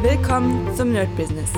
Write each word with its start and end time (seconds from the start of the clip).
Willkommen 0.00 0.72
zum 0.76 0.92
Nerd 0.92 1.08
Business. 1.16 1.50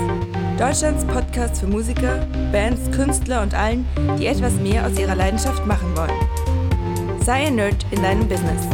Deutschlands 0.58 1.04
Podcast 1.04 1.60
für 1.60 1.66
Musiker, 1.66 2.26
Bands, 2.50 2.90
Künstler 2.90 3.42
und 3.42 3.52
allen, 3.52 3.86
die 4.18 4.28
etwas 4.28 4.54
mehr 4.54 4.86
aus 4.86 4.98
ihrer 4.98 5.14
Leidenschaft 5.14 5.66
machen 5.66 5.94
wollen. 5.94 7.20
Sei 7.22 7.48
ein 7.48 7.56
Nerd 7.56 7.84
in 7.90 8.02
deinem 8.02 8.26
Business. 8.26 8.66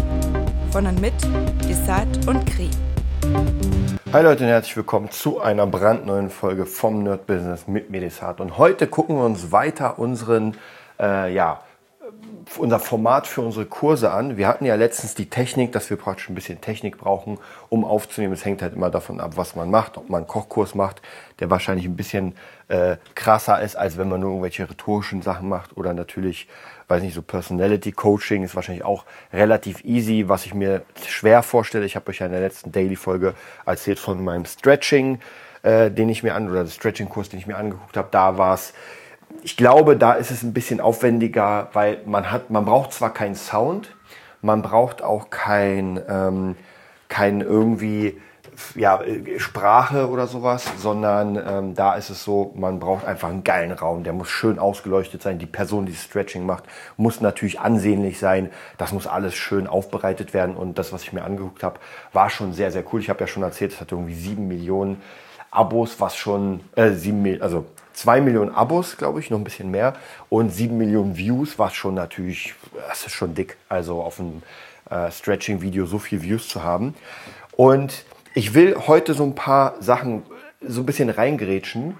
Von 0.70 0.86
und 0.86 1.00
mit 1.00 1.14
Desart 1.68 2.28
und 2.28 2.46
Kri. 2.46 2.70
Hi 4.12 4.22
Leute 4.22 4.44
und 4.44 4.50
herzlich 4.50 4.76
willkommen 4.76 5.10
zu 5.10 5.40
einer 5.40 5.66
brandneuen 5.66 6.30
Folge 6.30 6.64
vom 6.64 7.02
Nerd 7.02 7.26
Business 7.26 7.66
mit 7.66 7.90
Medisat. 7.90 8.40
Und 8.40 8.58
heute 8.58 8.86
gucken 8.86 9.16
wir 9.16 9.24
uns 9.24 9.50
weiter 9.50 9.98
unseren 9.98 10.56
äh, 11.00 11.34
ja, 11.34 11.60
unser 12.58 12.78
Format 12.78 13.26
für 13.26 13.40
unsere 13.40 13.66
Kurse 13.66 14.12
an. 14.12 14.36
Wir 14.36 14.48
hatten 14.48 14.64
ja 14.64 14.74
letztens 14.76 15.14
die 15.14 15.28
Technik, 15.28 15.72
dass 15.72 15.90
wir 15.90 15.96
praktisch 15.96 16.28
ein 16.28 16.34
bisschen 16.34 16.60
Technik 16.60 16.96
brauchen, 16.98 17.38
um 17.68 17.84
aufzunehmen. 17.84 18.32
Es 18.32 18.44
hängt 18.44 18.62
halt 18.62 18.74
immer 18.74 18.90
davon 18.90 19.20
ab, 19.20 19.32
was 19.36 19.56
man 19.56 19.70
macht. 19.70 19.98
Ob 19.98 20.08
man 20.08 20.18
einen 20.18 20.26
Kochkurs 20.26 20.74
macht, 20.74 21.02
der 21.40 21.50
wahrscheinlich 21.50 21.86
ein 21.86 21.96
bisschen 21.96 22.34
äh, 22.68 22.96
krasser 23.14 23.60
ist, 23.60 23.76
als 23.76 23.98
wenn 23.98 24.08
man 24.08 24.20
nur 24.20 24.30
irgendwelche 24.30 24.68
rhetorischen 24.68 25.22
Sachen 25.22 25.48
macht. 25.48 25.76
Oder 25.76 25.92
natürlich, 25.92 26.48
weiß 26.88 27.02
nicht, 27.02 27.14
so 27.14 27.22
Personality 27.22 27.92
Coaching 27.92 28.44
ist 28.44 28.54
wahrscheinlich 28.54 28.84
auch 28.84 29.04
relativ 29.32 29.84
easy. 29.84 30.28
Was 30.28 30.46
ich 30.46 30.54
mir 30.54 30.82
schwer 31.06 31.42
vorstelle, 31.42 31.84
ich 31.84 31.96
habe 31.96 32.08
euch 32.10 32.20
ja 32.20 32.26
in 32.26 32.32
der 32.32 32.40
letzten 32.40 32.72
Daily-Folge 32.72 33.34
erzählt 33.66 33.98
von 33.98 34.22
meinem 34.22 34.46
Stretching, 34.46 35.18
äh, 35.62 35.90
den 35.90 36.08
ich 36.08 36.22
mir 36.22 36.34
an, 36.34 36.48
oder 36.48 36.66
Stretching-Kurs, 36.66 37.28
den 37.28 37.40
ich 37.40 37.46
mir 37.46 37.56
angeguckt 37.56 37.96
habe. 37.96 38.08
Da 38.10 38.38
war 38.38 38.54
es 38.54 38.72
ich 39.46 39.56
glaube, 39.56 39.96
da 39.96 40.14
ist 40.14 40.32
es 40.32 40.42
ein 40.42 40.52
bisschen 40.52 40.80
aufwendiger, 40.80 41.68
weil 41.72 42.00
man 42.04 42.32
hat, 42.32 42.50
man 42.50 42.64
braucht 42.64 42.92
zwar 42.92 43.14
keinen 43.14 43.36
Sound, 43.36 43.94
man 44.42 44.60
braucht 44.60 45.02
auch 45.02 45.30
kein, 45.30 46.00
ähm, 46.08 46.56
kein 47.06 47.42
irgendwie 47.42 48.20
ja, 48.74 49.00
Sprache 49.36 50.10
oder 50.10 50.26
sowas, 50.26 50.66
sondern 50.78 51.36
ähm, 51.36 51.74
da 51.76 51.94
ist 51.94 52.10
es 52.10 52.24
so, 52.24 52.54
man 52.56 52.80
braucht 52.80 53.04
einfach 53.04 53.28
einen 53.28 53.44
geilen 53.44 53.70
Raum, 53.70 54.02
der 54.02 54.14
muss 54.14 54.30
schön 54.30 54.58
ausgeleuchtet 54.58 55.22
sein. 55.22 55.38
Die 55.38 55.46
Person, 55.46 55.86
die 55.86 55.94
Stretching 55.94 56.44
macht, 56.44 56.64
muss 56.96 57.20
natürlich 57.20 57.60
ansehnlich 57.60 58.18
sein. 58.18 58.50
Das 58.78 58.90
muss 58.90 59.06
alles 59.06 59.36
schön 59.36 59.68
aufbereitet 59.68 60.34
werden 60.34 60.56
und 60.56 60.76
das, 60.76 60.92
was 60.92 61.04
ich 61.04 61.12
mir 61.12 61.22
angeguckt 61.22 61.62
habe, 61.62 61.78
war 62.12 62.30
schon 62.30 62.52
sehr, 62.52 62.72
sehr 62.72 62.82
cool. 62.92 62.98
Ich 63.00 63.10
habe 63.10 63.20
ja 63.20 63.28
schon 63.28 63.44
erzählt, 63.44 63.74
es 63.74 63.80
hat 63.80 63.92
irgendwie 63.92 64.14
sieben 64.14 64.48
Millionen 64.48 65.00
Abos, 65.52 66.00
was 66.00 66.16
schon, 66.16 66.62
äh, 66.74 66.90
sieben, 66.90 67.40
also 67.40 67.66
2 67.96 68.20
Millionen 68.20 68.54
Abos, 68.54 68.96
glaube 68.98 69.20
ich, 69.20 69.30
noch 69.30 69.38
ein 69.38 69.44
bisschen 69.44 69.70
mehr 69.70 69.94
und 70.28 70.50
7 70.50 70.76
Millionen 70.76 71.16
Views, 71.16 71.58
was 71.58 71.74
schon 71.74 71.94
natürlich, 71.94 72.54
das 72.88 73.06
ist 73.06 73.12
schon 73.12 73.34
dick, 73.34 73.56
also 73.68 74.02
auf 74.02 74.20
einem 74.20 74.42
äh, 74.90 75.10
Stretching-Video 75.10 75.86
so 75.86 75.98
viel 75.98 76.22
Views 76.22 76.48
zu 76.48 76.62
haben. 76.62 76.94
Und 77.52 78.04
ich 78.34 78.52
will 78.52 78.76
heute 78.86 79.14
so 79.14 79.24
ein 79.24 79.34
paar 79.34 79.74
Sachen 79.80 80.24
so 80.60 80.82
ein 80.82 80.86
bisschen 80.86 81.08
reingerätschen, 81.08 81.96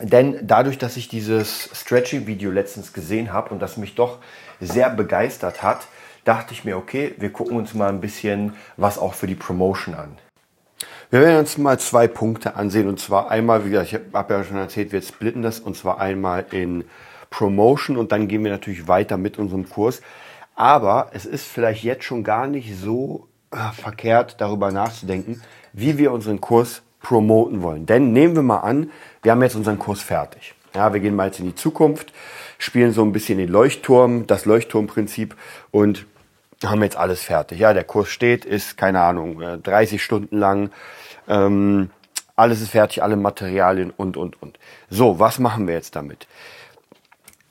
denn 0.00 0.38
dadurch, 0.42 0.76
dass 0.76 0.98
ich 0.98 1.08
dieses 1.08 1.70
Stretching-Video 1.72 2.50
letztens 2.50 2.92
gesehen 2.92 3.32
habe 3.32 3.50
und 3.54 3.60
das 3.60 3.78
mich 3.78 3.94
doch 3.94 4.18
sehr 4.60 4.90
begeistert 4.90 5.62
hat, 5.62 5.86
dachte 6.24 6.52
ich 6.52 6.64
mir, 6.64 6.76
okay, 6.76 7.14
wir 7.18 7.32
gucken 7.32 7.56
uns 7.56 7.72
mal 7.72 7.88
ein 7.88 8.02
bisschen 8.02 8.52
was 8.76 8.98
auch 8.98 9.14
für 9.14 9.26
die 9.26 9.34
Promotion 9.34 9.94
an. 9.94 10.18
Wir 11.12 11.20
werden 11.20 11.40
uns 11.40 11.58
mal 11.58 11.78
zwei 11.78 12.08
Punkte 12.08 12.56
ansehen 12.56 12.88
und 12.88 12.98
zwar 12.98 13.30
einmal, 13.30 13.66
wie 13.66 13.70
gesagt, 13.70 13.92
ich 13.92 14.14
habe 14.14 14.32
ja 14.32 14.44
schon 14.44 14.56
erzählt, 14.56 14.92
wir 14.92 15.02
splitten 15.02 15.42
das 15.42 15.60
und 15.60 15.76
zwar 15.76 16.00
einmal 16.00 16.46
in 16.52 16.84
Promotion 17.28 17.98
und 17.98 18.12
dann 18.12 18.28
gehen 18.28 18.42
wir 18.44 18.50
natürlich 18.50 18.88
weiter 18.88 19.18
mit 19.18 19.38
unserem 19.38 19.68
Kurs. 19.68 20.00
Aber 20.54 21.10
es 21.12 21.26
ist 21.26 21.44
vielleicht 21.44 21.84
jetzt 21.84 22.04
schon 22.04 22.24
gar 22.24 22.46
nicht 22.46 22.74
so 22.80 23.28
äh, 23.50 23.58
verkehrt, 23.74 24.36
darüber 24.38 24.72
nachzudenken, 24.72 25.42
wie 25.74 25.98
wir 25.98 26.12
unseren 26.12 26.40
Kurs 26.40 26.80
promoten 27.02 27.60
wollen. 27.60 27.84
Denn 27.84 28.14
nehmen 28.14 28.34
wir 28.34 28.42
mal 28.42 28.60
an, 28.60 28.90
wir 29.20 29.32
haben 29.32 29.42
jetzt 29.42 29.54
unseren 29.54 29.78
Kurs 29.78 30.00
fertig. 30.00 30.54
Ja, 30.74 30.94
wir 30.94 31.00
gehen 31.00 31.14
mal 31.14 31.26
jetzt 31.26 31.40
in 31.40 31.44
die 31.44 31.54
Zukunft, 31.54 32.10
spielen 32.56 32.92
so 32.92 33.02
ein 33.02 33.12
bisschen 33.12 33.36
den 33.36 33.50
Leuchtturm, 33.50 34.26
das 34.26 34.46
Leuchtturmprinzip 34.46 35.36
und 35.72 36.06
haben 36.70 36.82
jetzt 36.82 36.96
alles 36.96 37.22
fertig. 37.22 37.58
Ja, 37.58 37.72
der 37.72 37.84
Kurs 37.84 38.08
steht, 38.08 38.44
ist, 38.44 38.76
keine 38.76 39.00
Ahnung, 39.00 39.40
30 39.62 39.94
äh, 39.94 39.98
Stunden 39.98 40.38
lang. 40.38 40.70
Ähm, 41.28 41.90
alles 42.36 42.60
ist 42.60 42.70
fertig, 42.70 43.02
alle 43.02 43.16
Materialien 43.16 43.92
und, 43.96 44.16
und, 44.16 44.40
und. 44.42 44.58
So, 44.90 45.18
was 45.18 45.38
machen 45.38 45.66
wir 45.66 45.74
jetzt 45.74 45.96
damit? 45.96 46.26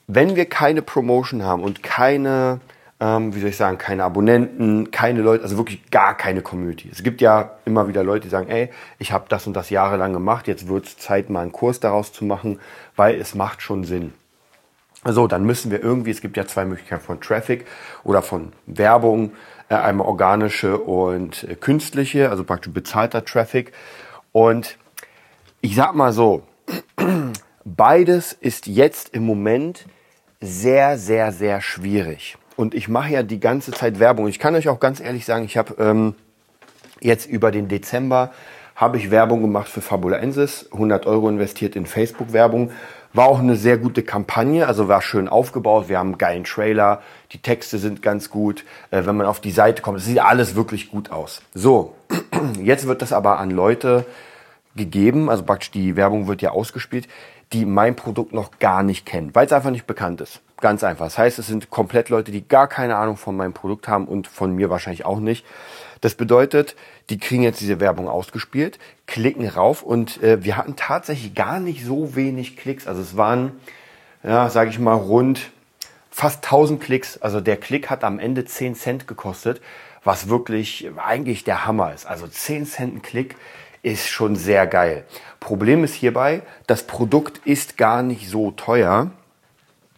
Wenn 0.06 0.36
wir 0.36 0.46
keine 0.46 0.82
Promotion 0.82 1.44
haben 1.44 1.62
und 1.62 1.82
keine, 1.82 2.60
ähm, 3.00 3.34
wie 3.34 3.40
soll 3.40 3.50
ich 3.50 3.56
sagen, 3.56 3.78
keine 3.78 4.04
Abonnenten, 4.04 4.90
keine 4.90 5.22
Leute, 5.22 5.44
also 5.44 5.56
wirklich 5.56 5.90
gar 5.90 6.16
keine 6.16 6.42
Community. 6.42 6.88
Es 6.90 7.02
gibt 7.02 7.20
ja 7.20 7.52
immer 7.64 7.88
wieder 7.88 8.02
Leute, 8.02 8.24
die 8.24 8.28
sagen, 8.28 8.48
ey, 8.50 8.70
ich 8.98 9.12
habe 9.12 9.26
das 9.28 9.46
und 9.46 9.54
das 9.54 9.70
jahrelang 9.70 10.12
gemacht, 10.12 10.48
jetzt 10.48 10.68
wird 10.68 10.86
es 10.86 10.98
Zeit, 10.98 11.30
mal 11.30 11.40
einen 11.40 11.52
Kurs 11.52 11.80
daraus 11.80 12.12
zu 12.12 12.24
machen, 12.24 12.60
weil 12.96 13.20
es 13.20 13.34
macht 13.34 13.62
schon 13.62 13.84
Sinn. 13.84 14.12
So, 15.04 15.26
dann 15.26 15.44
müssen 15.44 15.72
wir 15.72 15.82
irgendwie, 15.82 16.12
es 16.12 16.20
gibt 16.20 16.36
ja 16.36 16.46
zwei 16.46 16.64
Möglichkeiten 16.64 17.02
von 17.02 17.20
Traffic 17.20 17.66
oder 18.04 18.22
von 18.22 18.52
Werbung, 18.66 19.32
äh, 19.68 19.74
einmal 19.74 20.06
organische 20.06 20.78
und 20.78 21.42
äh, 21.44 21.56
künstliche, 21.56 22.30
also 22.30 22.44
praktisch 22.44 22.72
bezahlter 22.72 23.24
Traffic. 23.24 23.72
Und 24.30 24.78
ich 25.60 25.74
sag 25.74 25.94
mal 25.94 26.12
so, 26.12 26.42
beides 27.64 28.32
ist 28.32 28.68
jetzt 28.68 29.08
im 29.14 29.26
Moment 29.26 29.86
sehr, 30.40 30.98
sehr, 30.98 31.32
sehr 31.32 31.60
schwierig. 31.60 32.36
Und 32.56 32.74
ich 32.74 32.88
mache 32.88 33.12
ja 33.12 33.22
die 33.24 33.40
ganze 33.40 33.72
Zeit 33.72 33.98
Werbung. 33.98 34.28
Ich 34.28 34.38
kann 34.38 34.54
euch 34.54 34.68
auch 34.68 34.78
ganz 34.78 35.00
ehrlich 35.00 35.24
sagen, 35.24 35.44
ich 35.44 35.56
habe 35.56 35.74
ähm, 35.78 36.14
jetzt 37.00 37.26
über 37.26 37.50
den 37.50 37.66
Dezember 37.66 38.32
habe 38.76 38.98
ich 38.98 39.10
Werbung 39.10 39.42
gemacht 39.42 39.68
für 39.68 39.80
Fabulaensis, 39.80 40.68
100 40.72 41.06
Euro 41.06 41.28
investiert 41.28 41.76
in 41.76 41.86
Facebook-Werbung 41.86 42.70
war 43.14 43.26
auch 43.26 43.38
eine 43.38 43.56
sehr 43.56 43.78
gute 43.78 44.02
Kampagne, 44.02 44.66
also 44.66 44.88
war 44.88 45.02
schön 45.02 45.28
aufgebaut. 45.28 45.88
Wir 45.88 45.98
haben 45.98 46.08
einen 46.08 46.18
geilen 46.18 46.44
Trailer, 46.44 47.02
die 47.32 47.38
Texte 47.38 47.78
sind 47.78 48.02
ganz 48.02 48.30
gut. 48.30 48.64
Äh, 48.90 49.04
wenn 49.06 49.16
man 49.16 49.26
auf 49.26 49.40
die 49.40 49.50
Seite 49.50 49.82
kommt, 49.82 50.00
sieht 50.00 50.20
alles 50.20 50.54
wirklich 50.54 50.90
gut 50.90 51.10
aus. 51.10 51.42
So, 51.54 51.94
jetzt 52.62 52.86
wird 52.86 53.02
das 53.02 53.12
aber 53.12 53.38
an 53.38 53.50
Leute 53.50 54.06
gegeben, 54.74 55.28
also 55.28 55.42
praktisch 55.42 55.70
die 55.70 55.96
Werbung 55.96 56.26
wird 56.26 56.40
ja 56.40 56.50
ausgespielt, 56.50 57.06
die 57.52 57.66
mein 57.66 57.96
Produkt 57.96 58.32
noch 58.32 58.58
gar 58.58 58.82
nicht 58.82 59.06
kennen, 59.06 59.34
weil 59.34 59.46
es 59.46 59.52
einfach 59.52 59.70
nicht 59.70 59.86
bekannt 59.86 60.20
ist. 60.20 60.40
Ganz 60.60 60.84
einfach. 60.84 61.06
Das 61.06 61.18
heißt, 61.18 61.38
es 61.38 61.46
sind 61.46 61.70
komplett 61.70 62.08
Leute, 62.08 62.30
die 62.30 62.46
gar 62.46 62.68
keine 62.68 62.96
Ahnung 62.96 63.16
von 63.16 63.36
meinem 63.36 63.52
Produkt 63.52 63.88
haben 63.88 64.06
und 64.06 64.28
von 64.28 64.54
mir 64.54 64.70
wahrscheinlich 64.70 65.04
auch 65.04 65.18
nicht. 65.18 65.44
Das 66.00 66.14
bedeutet, 66.14 66.76
die 67.10 67.18
kriegen 67.18 67.42
jetzt 67.42 67.60
diese 67.60 67.80
Werbung 67.80 68.08
ausgespielt, 68.08 68.78
klicken 69.06 69.48
rauf 69.48 69.82
und 69.82 70.22
äh, 70.22 70.44
wir 70.44 70.56
hatten 70.56 70.76
tatsächlich 70.76 71.34
gar 71.34 71.60
nicht 71.60 71.84
so 71.84 72.14
wenig 72.14 72.56
Klicks. 72.56 72.86
Also 72.86 73.00
es 73.02 73.16
waren, 73.16 73.52
ja, 74.22 74.48
sage 74.50 74.70
ich 74.70 74.78
mal, 74.78 74.94
rund 74.94 75.50
fast 76.10 76.44
1000 76.44 76.82
Klicks. 76.82 77.18
Also 77.18 77.40
der 77.40 77.56
Klick 77.56 77.90
hat 77.90 78.04
am 78.04 78.18
Ende 78.18 78.44
10 78.44 78.74
Cent 78.74 79.06
gekostet, 79.08 79.60
was 80.04 80.28
wirklich 80.28 80.90
eigentlich 80.96 81.44
der 81.44 81.66
Hammer 81.66 81.92
ist. 81.92 82.06
Also 82.06 82.26
10 82.26 82.66
Cent 82.66 82.96
ein 82.96 83.02
Klick 83.02 83.36
ist 83.82 84.08
schon 84.08 84.36
sehr 84.36 84.66
geil. 84.66 85.04
Problem 85.42 85.84
ist 85.84 85.94
hierbei, 85.94 86.42
das 86.66 86.84
Produkt 86.86 87.40
ist 87.44 87.76
gar 87.76 88.02
nicht 88.02 88.28
so 88.28 88.50
teuer. 88.52 89.10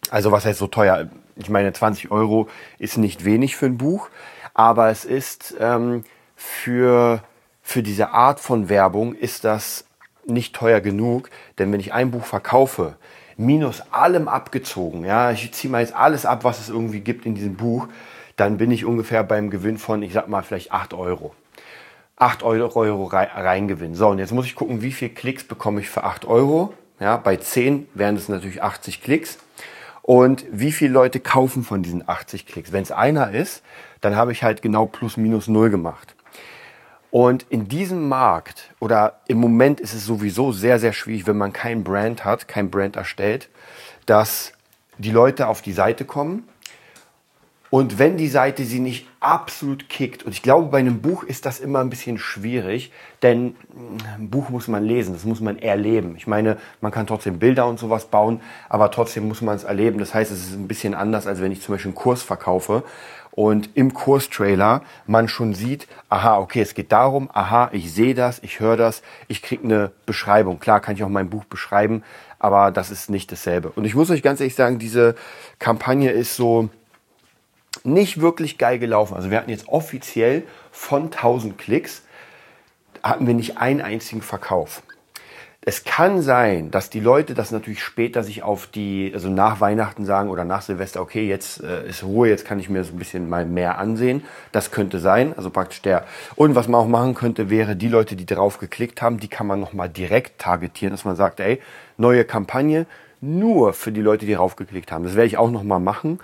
Also 0.09 0.31
was 0.31 0.45
heißt 0.45 0.59
so 0.59 0.67
teuer? 0.67 1.09
Ich 1.37 1.49
meine, 1.49 1.73
20 1.73 2.11
Euro 2.11 2.47
ist 2.79 2.97
nicht 2.97 3.25
wenig 3.25 3.55
für 3.55 3.65
ein 3.65 3.77
Buch 3.77 4.09
aber 4.55 4.89
es 4.89 5.05
ist 5.05 5.55
ähm, 5.59 6.03
für, 6.35 7.21
für 7.61 7.83
diese 7.83 8.09
Art 8.09 8.39
von 8.39 8.69
Werbung 8.69 9.13
ist 9.13 9.43
das 9.43 9.85
nicht 10.25 10.55
teuer 10.55 10.79
genug, 10.79 11.29
denn 11.59 11.71
wenn 11.71 11.79
ich 11.79 11.93
ein 11.93 12.09
Buch 12.09 12.25
verkaufe, 12.25 12.95
minus 13.37 13.83
allem 13.91 14.27
abgezogen, 14.27 15.05
ja, 15.05 15.29
ich 15.29 15.51
ziehe 15.51 15.69
mal 15.69 15.81
jetzt 15.81 15.93
alles 15.93 16.25
ab, 16.25 16.43
was 16.43 16.59
es 16.59 16.69
irgendwie 16.69 17.01
gibt 17.01 17.27
in 17.27 17.35
diesem 17.35 17.55
Buch, 17.55 17.87
dann 18.37 18.57
bin 18.57 18.71
ich 18.71 18.85
ungefähr 18.85 19.23
beim 19.23 19.49
Gewinn 19.49 19.77
von, 19.77 20.01
ich 20.01 20.13
sag 20.13 20.29
mal, 20.29 20.41
vielleicht 20.41 20.71
8 20.71 20.93
Euro. 20.93 21.35
8 22.17 22.43
Euro, 22.43 22.79
Euro 22.79 23.05
Reingewinn. 23.05 23.95
So, 23.95 24.09
und 24.09 24.19
jetzt 24.19 24.31
muss 24.31 24.45
ich 24.45 24.55
gucken, 24.55 24.81
wie 24.81 24.91
viel 24.91 25.09
Klicks 25.09 25.43
bekomme 25.43 25.81
ich 25.81 25.89
für 25.89 26.03
8 26.03 26.25
Euro. 26.25 26.73
Ja, 26.99 27.17
bei 27.17 27.35
10 27.35 27.87
wären 27.93 28.15
es 28.15 28.29
natürlich 28.29 28.63
80 28.63 29.01
Klicks. 29.01 29.37
Und 30.01 30.45
wie 30.51 30.71
viele 30.71 30.93
Leute 30.93 31.19
kaufen 31.19 31.63
von 31.63 31.83
diesen 31.83 32.07
80 32.07 32.45
Klicks? 32.45 32.71
Wenn 32.71 32.83
es 32.83 32.91
einer 32.91 33.31
ist, 33.31 33.63
dann 34.01 34.15
habe 34.15 34.31
ich 34.31 34.43
halt 34.43 34.61
genau 34.61 34.85
plus 34.85 35.17
minus 35.17 35.47
null 35.47 35.69
gemacht. 35.69 36.15
Und 37.11 37.45
in 37.49 37.67
diesem 37.67 38.07
Markt 38.07 38.73
oder 38.79 39.21
im 39.27 39.39
Moment 39.39 39.79
ist 39.79 39.93
es 39.93 40.05
sowieso 40.05 40.51
sehr, 40.51 40.79
sehr 40.79 40.93
schwierig, 40.93 41.27
wenn 41.27 41.37
man 41.37 41.53
kein 41.53 41.83
Brand 41.83 42.23
hat, 42.23 42.47
kein 42.47 42.69
Brand 42.69 42.97
erstellt, 42.97 43.49
dass 44.05 44.53
die 44.97 45.11
Leute 45.11 45.47
auf 45.47 45.61
die 45.61 45.73
Seite 45.73 46.05
kommen 46.05 46.47
und 47.75 47.99
wenn 47.99 48.15
die 48.15 48.29
Seite 48.29 48.63
sie 48.63 48.79
nicht 48.79 49.05
absolut 49.19 49.89
kickt, 49.89 50.23
und 50.23 50.31
ich 50.31 50.41
glaube, 50.41 50.69
bei 50.69 50.77
einem 50.77 51.01
Buch 51.01 51.23
ist 51.23 51.45
das 51.45 51.59
immer 51.59 51.79
ein 51.79 51.89
bisschen 51.89 52.17
schwierig, 52.17 52.93
denn 53.21 53.57
ein 54.17 54.29
Buch 54.29 54.47
muss 54.47 54.69
man 54.69 54.85
lesen, 54.85 55.13
das 55.13 55.25
muss 55.25 55.41
man 55.41 55.59
erleben. 55.59 56.15
Ich 56.15 56.25
meine, 56.25 56.55
man 56.79 56.93
kann 56.93 57.05
trotzdem 57.05 57.37
Bilder 57.37 57.67
und 57.67 57.77
sowas 57.77 58.05
bauen, 58.05 58.39
aber 58.69 58.91
trotzdem 58.91 59.27
muss 59.27 59.41
man 59.41 59.57
es 59.57 59.65
erleben. 59.65 59.99
Das 59.99 60.13
heißt, 60.13 60.31
es 60.31 60.47
ist 60.47 60.53
ein 60.53 60.69
bisschen 60.69 60.93
anders, 60.93 61.27
als 61.27 61.41
wenn 61.41 61.51
ich 61.51 61.61
zum 61.61 61.75
Beispiel 61.75 61.89
einen 61.89 61.95
Kurs 61.95 62.23
verkaufe 62.23 62.83
und 63.31 63.71
im 63.73 63.93
Kurstrailer 63.93 64.81
man 65.05 65.27
schon 65.27 65.53
sieht, 65.53 65.89
aha, 66.07 66.37
okay, 66.37 66.61
es 66.61 66.75
geht 66.75 66.93
darum, 66.93 67.29
aha, 67.33 67.71
ich 67.73 67.93
sehe 67.93 68.15
das, 68.15 68.39
ich 68.41 68.61
höre 68.61 68.77
das, 68.77 69.01
ich 69.27 69.41
kriege 69.41 69.65
eine 69.65 69.91
Beschreibung. 70.05 70.61
Klar 70.61 70.79
kann 70.79 70.95
ich 70.95 71.03
auch 71.03 71.09
mein 71.09 71.29
Buch 71.29 71.43
beschreiben, 71.43 72.03
aber 72.39 72.71
das 72.71 72.89
ist 72.89 73.09
nicht 73.09 73.33
dasselbe. 73.33 73.73
Und 73.75 73.83
ich 73.83 73.95
muss 73.95 74.09
euch 74.09 74.23
ganz 74.23 74.39
ehrlich 74.39 74.55
sagen, 74.55 74.79
diese 74.79 75.15
Kampagne 75.59 76.11
ist 76.11 76.37
so 76.37 76.69
nicht 77.83 78.21
wirklich 78.21 78.57
geil 78.57 78.79
gelaufen. 78.79 79.15
Also 79.15 79.31
wir 79.31 79.37
hatten 79.37 79.49
jetzt 79.49 79.67
offiziell 79.67 80.43
von 80.71 81.05
1000 81.05 81.57
Klicks, 81.57 82.03
hatten 83.03 83.27
wir 83.27 83.33
nicht 83.33 83.57
einen 83.57 83.81
einzigen 83.81 84.21
Verkauf. 84.21 84.81
Es 85.67 85.83
kann 85.83 86.21
sein, 86.21 86.69
dass 86.69 86.91
die 86.91 86.99
Leute 86.99 87.33
das 87.33 87.49
natürlich 87.49 87.81
später 87.81 88.21
sich 88.21 88.43
auf 88.43 88.67
die, 88.67 89.09
also 89.11 89.29
nach 89.29 89.61
Weihnachten 89.61 90.05
sagen 90.05 90.29
oder 90.29 90.45
nach 90.45 90.61
Silvester, 90.61 91.01
okay, 91.01 91.27
jetzt 91.27 91.63
äh, 91.63 91.89
ist 91.89 92.03
Ruhe, 92.03 92.29
jetzt 92.29 92.45
kann 92.45 92.59
ich 92.59 92.69
mir 92.69 92.83
so 92.83 92.93
ein 92.93 92.99
bisschen 92.99 93.27
mal 93.27 93.47
mehr 93.47 93.79
ansehen. 93.79 94.23
Das 94.51 94.69
könnte 94.69 94.99
sein, 94.99 95.33
also 95.35 95.49
praktisch 95.49 95.81
der. 95.81 96.05
Und 96.35 96.53
was 96.53 96.67
man 96.67 96.79
auch 96.79 96.87
machen 96.87 97.15
könnte, 97.15 97.49
wäre 97.49 97.75
die 97.75 97.87
Leute, 97.87 98.15
die 98.15 98.27
drauf 98.27 98.59
geklickt 98.59 99.01
haben, 99.01 99.19
die 99.19 99.27
kann 99.27 99.47
man 99.47 99.59
nochmal 99.59 99.89
direkt 99.89 100.39
targetieren, 100.39 100.91
dass 100.91 101.03
man 101.03 101.15
sagt, 101.15 101.39
ey, 101.39 101.59
neue 101.97 102.25
Kampagne, 102.25 102.85
nur 103.19 103.73
für 103.73 103.91
die 103.91 104.01
Leute, 104.01 104.27
die 104.27 104.35
drauf 104.35 104.55
geklickt 104.55 104.91
haben. 104.91 105.03
Das 105.03 105.15
werde 105.15 105.25
ich 105.25 105.39
auch 105.39 105.49
nochmal 105.49 105.79
machen. 105.79 106.19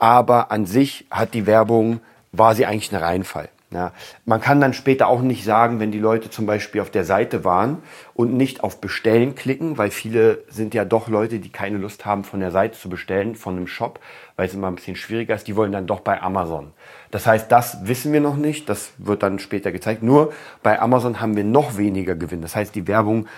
Aber 0.00 0.50
an 0.50 0.64
sich 0.64 1.04
hat 1.10 1.34
die 1.34 1.46
Werbung, 1.46 2.00
war 2.32 2.54
sie 2.54 2.64
eigentlich 2.64 2.90
ein 2.90 3.02
Reinfall. 3.02 3.50
Ja, 3.70 3.92
man 4.24 4.40
kann 4.40 4.60
dann 4.60 4.72
später 4.72 5.06
auch 5.06 5.20
nicht 5.20 5.44
sagen, 5.44 5.78
wenn 5.78 5.92
die 5.92 6.00
Leute 6.00 6.28
zum 6.28 6.44
Beispiel 6.44 6.80
auf 6.80 6.90
der 6.90 7.04
Seite 7.04 7.44
waren 7.44 7.82
und 8.14 8.34
nicht 8.34 8.64
auf 8.64 8.80
Bestellen 8.80 9.36
klicken, 9.36 9.78
weil 9.78 9.90
viele 9.90 10.42
sind 10.48 10.74
ja 10.74 10.84
doch 10.84 11.06
Leute, 11.06 11.38
die 11.38 11.50
keine 11.50 11.76
Lust 11.76 12.04
haben, 12.06 12.24
von 12.24 12.40
der 12.40 12.50
Seite 12.50 12.76
zu 12.76 12.88
bestellen, 12.88 13.36
von 13.36 13.56
einem 13.56 13.68
Shop, 13.68 14.00
weil 14.34 14.48
es 14.48 14.54
immer 14.54 14.68
ein 14.68 14.74
bisschen 14.74 14.96
schwieriger 14.96 15.36
ist, 15.36 15.46
die 15.46 15.54
wollen 15.54 15.70
dann 15.70 15.86
doch 15.86 16.00
bei 16.00 16.20
Amazon. 16.20 16.72
Das 17.12 17.26
heißt, 17.26 17.52
das 17.52 17.86
wissen 17.86 18.12
wir 18.12 18.20
noch 18.20 18.36
nicht, 18.36 18.68
das 18.68 18.92
wird 18.96 19.22
dann 19.22 19.38
später 19.38 19.70
gezeigt. 19.70 20.02
Nur 20.02 20.32
bei 20.62 20.80
Amazon 20.80 21.20
haben 21.20 21.36
wir 21.36 21.44
noch 21.44 21.76
weniger 21.76 22.16
Gewinn. 22.16 22.42
Das 22.42 22.56
heißt, 22.56 22.74
die 22.74 22.88
Werbung 22.88 23.28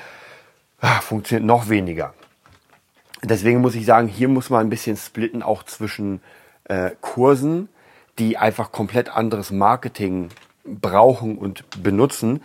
ach, 0.80 1.02
funktioniert 1.02 1.44
noch 1.44 1.68
weniger. 1.68 2.14
Deswegen 3.22 3.60
muss 3.60 3.74
ich 3.74 3.84
sagen, 3.84 4.08
hier 4.08 4.28
muss 4.28 4.48
man 4.48 4.60
ein 4.62 4.70
bisschen 4.70 4.96
splitten, 4.96 5.42
auch 5.42 5.64
zwischen 5.64 6.22
äh, 6.64 6.90
Kursen, 7.00 7.68
die 8.18 8.36
einfach 8.36 8.72
komplett 8.72 9.08
anderes 9.08 9.50
Marketing 9.50 10.28
brauchen 10.64 11.38
und 11.38 11.82
benutzen. 11.82 12.42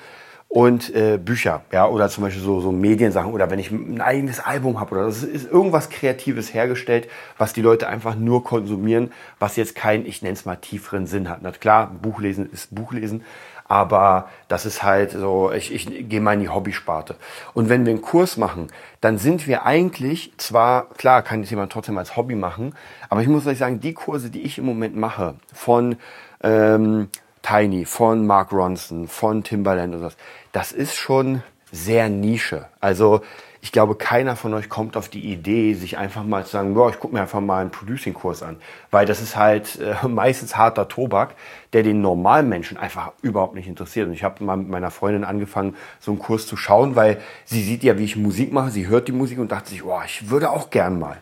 Und 0.49 0.95
äh, 0.95 1.17
Bücher, 1.17 1.63
ja, 1.73 1.87
oder 1.89 2.07
zum 2.07 2.23
Beispiel 2.23 2.41
so, 2.41 2.61
so 2.61 2.71
Mediensachen. 2.71 3.33
Oder 3.33 3.49
wenn 3.51 3.59
ich 3.59 3.69
ein 3.69 3.99
eigenes 3.99 4.39
Album 4.39 4.79
habe 4.79 4.95
oder 4.95 5.05
das 5.05 5.21
ist 5.21 5.51
irgendwas 5.51 5.89
Kreatives 5.89 6.53
hergestellt, 6.53 7.09
was 7.37 7.51
die 7.51 7.61
Leute 7.61 7.89
einfach 7.89 8.15
nur 8.15 8.45
konsumieren, 8.45 9.11
was 9.39 9.57
jetzt 9.57 9.75
keinen, 9.75 10.05
ich 10.05 10.21
nenne 10.21 10.33
es 10.35 10.45
mal, 10.45 10.55
tieferen 10.55 11.05
Sinn 11.05 11.27
hat. 11.27 11.39
Na 11.41 11.51
klar, 11.51 11.91
Buchlesen 12.01 12.49
ist 12.49 12.73
Buchlesen, 12.73 13.23
aber 13.67 14.29
das 14.47 14.65
ist 14.65 14.83
halt 14.83 15.11
so, 15.11 15.51
ich, 15.51 15.73
ich 15.73 16.09
gehe 16.09 16.21
mal 16.21 16.33
in 16.33 16.41
die 16.41 16.49
Hobbysparte. 16.49 17.15
Und 17.53 17.69
wenn 17.69 17.85
wir 17.85 17.93
einen 17.93 18.01
Kurs 18.01 18.37
machen, 18.37 18.67
dann 19.01 19.17
sind 19.17 19.47
wir 19.47 19.65
eigentlich 19.65 20.33
zwar, 20.37 20.89
klar, 20.91 21.21
kann 21.21 21.41
das 21.41 21.49
jemand 21.49 21.71
trotzdem 21.71 21.97
als 21.97 22.15
Hobby 22.15 22.35
machen, 22.35 22.75
aber 23.09 23.21
ich 23.21 23.27
muss 23.27 23.47
euch 23.47 23.57
sagen, 23.57 23.79
die 23.79 23.93
Kurse, 23.93 24.29
die 24.29 24.41
ich 24.41 24.57
im 24.57 24.65
Moment 24.65 24.95
mache, 24.95 25.35
von 25.53 25.97
ähm, 26.43 27.09
Tiny, 27.41 27.85
von 27.85 28.25
Mark 28.25 28.51
Ronson, 28.51 29.07
von 29.07 29.43
Timberland 29.43 29.93
und 29.93 29.99
sowas, 29.99 30.17
das 30.51 30.71
ist 30.71 30.95
schon 30.95 31.43
sehr 31.71 32.09
Nische. 32.09 32.65
Also 32.79 33.21
ich 33.61 33.71
glaube, 33.71 33.95
keiner 33.95 34.35
von 34.35 34.53
euch 34.53 34.69
kommt 34.69 34.95
auf 34.95 35.09
die 35.09 35.31
Idee, 35.31 35.73
sich 35.73 35.97
einfach 35.97 36.23
mal 36.23 36.45
zu 36.45 36.51
sagen, 36.51 36.73
boah, 36.73 36.89
ich 36.89 36.99
gucke 36.99 37.13
mir 37.13 37.21
einfach 37.21 37.41
mal 37.41 37.61
einen 37.61 37.71
Producing-Kurs 37.71 38.43
an. 38.43 38.57
Weil 38.91 39.05
das 39.05 39.21
ist 39.21 39.35
halt 39.35 39.79
äh, 39.79 40.07
meistens 40.07 40.55
harter 40.55 40.87
Tobak, 40.87 41.35
der 41.73 41.83
den 41.83 42.01
normalen 42.01 42.47
Menschen 42.47 42.77
einfach 42.77 43.11
überhaupt 43.21 43.55
nicht 43.55 43.67
interessiert. 43.67 44.07
Und 44.07 44.13
ich 44.13 44.23
habe 44.23 44.43
mal 44.43 44.57
mit 44.57 44.69
meiner 44.69 44.91
Freundin 44.91 45.23
angefangen, 45.23 45.75
so 45.99 46.11
einen 46.11 46.19
Kurs 46.19 46.47
zu 46.47 46.55
schauen, 46.55 46.95
weil 46.95 47.19
sie 47.45 47.61
sieht 47.61 47.83
ja, 47.83 47.97
wie 47.97 48.05
ich 48.05 48.15
Musik 48.15 48.53
mache, 48.53 48.71
sie 48.71 48.87
hört 48.87 49.07
die 49.07 49.11
Musik 49.11 49.39
und 49.39 49.51
dachte 49.51 49.69
sich, 49.69 49.83
boah, 49.83 50.03
ich 50.05 50.29
würde 50.29 50.49
auch 50.51 50.69
gern 50.69 50.99
mal. 50.99 51.17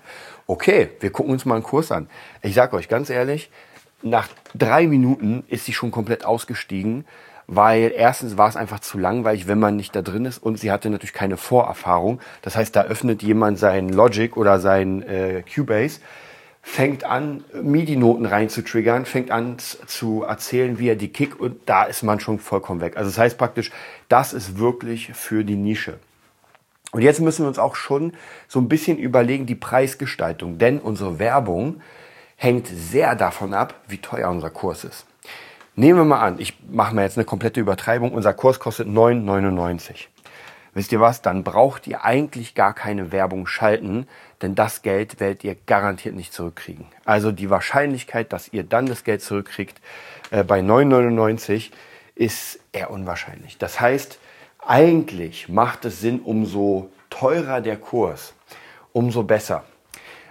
Okay, 0.45 0.89
wir 0.99 1.11
gucken 1.11 1.31
uns 1.31 1.45
mal 1.45 1.55
einen 1.55 1.63
Kurs 1.63 1.91
an. 1.91 2.07
Ich 2.43 2.53
sage 2.53 2.75
euch 2.75 2.87
ganz 2.87 3.09
ehrlich, 3.09 3.49
nach 4.03 4.27
drei 4.53 4.85
Minuten 4.85 5.43
ist 5.47 5.65
sie 5.65 5.73
schon 5.73 5.89
komplett 5.89 6.25
ausgestiegen, 6.25 7.05
weil 7.47 7.91
erstens 7.95 8.37
war 8.37 8.49
es 8.49 8.55
einfach 8.55 8.79
zu 8.79 8.97
langweilig, 8.97 9.47
wenn 9.47 9.59
man 9.59 9.75
nicht 9.75 9.95
da 9.95 10.01
drin 10.01 10.25
ist 10.25 10.39
und 10.39 10.59
sie 10.59 10.71
hatte 10.71 10.89
natürlich 10.89 11.13
keine 11.13 11.37
Vorerfahrung. 11.37 12.19
Das 12.41 12.55
heißt, 12.55 12.75
da 12.75 12.83
öffnet 12.83 13.23
jemand 13.23 13.59
sein 13.59 13.89
Logic 13.89 14.35
oder 14.35 14.59
sein 14.59 15.03
äh, 15.03 15.43
Cubase, 15.43 15.99
fängt 16.61 17.03
an, 17.03 17.43
MIDI-Noten 17.53 18.25
rein 18.25 18.49
zu 18.49 18.63
triggern, 18.63 19.05
fängt 19.05 19.29
an 19.29 19.57
zu 19.59 20.23
erzählen, 20.23 20.79
wie 20.79 20.89
er 20.89 20.95
die 20.95 21.09
Kick 21.09 21.39
und 21.39 21.57
da 21.67 21.83
ist 21.83 22.01
man 22.01 22.19
schon 22.19 22.39
vollkommen 22.39 22.81
weg. 22.81 22.97
Also 22.97 23.11
das 23.11 23.19
heißt 23.19 23.37
praktisch, 23.37 23.71
das 24.09 24.33
ist 24.33 24.57
wirklich 24.57 25.13
für 25.13 25.43
die 25.43 25.55
Nische. 25.55 25.99
Und 26.91 27.01
jetzt 27.01 27.19
müssen 27.19 27.43
wir 27.43 27.49
uns 27.49 27.59
auch 27.59 27.75
schon 27.75 28.13
so 28.47 28.59
ein 28.59 28.67
bisschen 28.67 28.97
überlegen, 28.97 29.45
die 29.45 29.55
Preisgestaltung, 29.55 30.57
denn 30.57 30.79
unsere 30.79 31.19
Werbung 31.19 31.81
hängt 32.35 32.67
sehr 32.67 33.15
davon 33.15 33.53
ab, 33.53 33.75
wie 33.87 33.97
teuer 33.97 34.29
unser 34.29 34.49
Kurs 34.49 34.85
ist. 34.85 35.05
Nehmen 35.77 35.99
wir 35.99 36.05
mal 36.05 36.21
an, 36.21 36.39
ich 36.39 36.53
mache 36.69 36.95
mal 36.95 37.01
jetzt 37.01 37.17
eine 37.17 37.25
komplette 37.25 37.59
Übertreibung, 37.59 38.13
unser 38.13 38.33
Kurs 38.33 38.61
kostet 38.61 38.87
9,99. 38.87 40.05
Wisst 40.73 40.93
ihr 40.93 41.01
was? 41.01 41.21
Dann 41.21 41.43
braucht 41.43 41.85
ihr 41.85 42.05
eigentlich 42.05 42.55
gar 42.55 42.73
keine 42.73 43.11
Werbung 43.11 43.45
schalten, 43.45 44.07
denn 44.41 44.55
das 44.55 44.83
Geld 44.83 45.19
werdet 45.19 45.43
ihr 45.43 45.55
garantiert 45.65 46.15
nicht 46.15 46.31
zurückkriegen. 46.31 46.85
Also 47.03 47.33
die 47.33 47.49
Wahrscheinlichkeit, 47.49 48.31
dass 48.31 48.53
ihr 48.53 48.63
dann 48.63 48.85
das 48.85 49.03
Geld 49.03 49.21
zurückkriegt 49.21 49.81
äh, 50.31 50.45
bei 50.45 50.61
9,99 50.61 51.71
ist 52.15 52.59
eher 52.71 52.89
unwahrscheinlich. 52.89 53.57
Das 53.57 53.81
heißt, 53.81 54.17
eigentlich 54.59 55.49
macht 55.49 55.83
es 55.83 55.99
Sinn, 55.99 56.21
umso 56.21 56.89
teurer 57.09 57.59
der 57.59 57.75
Kurs, 57.75 58.33
umso 58.93 59.23
besser. 59.23 59.65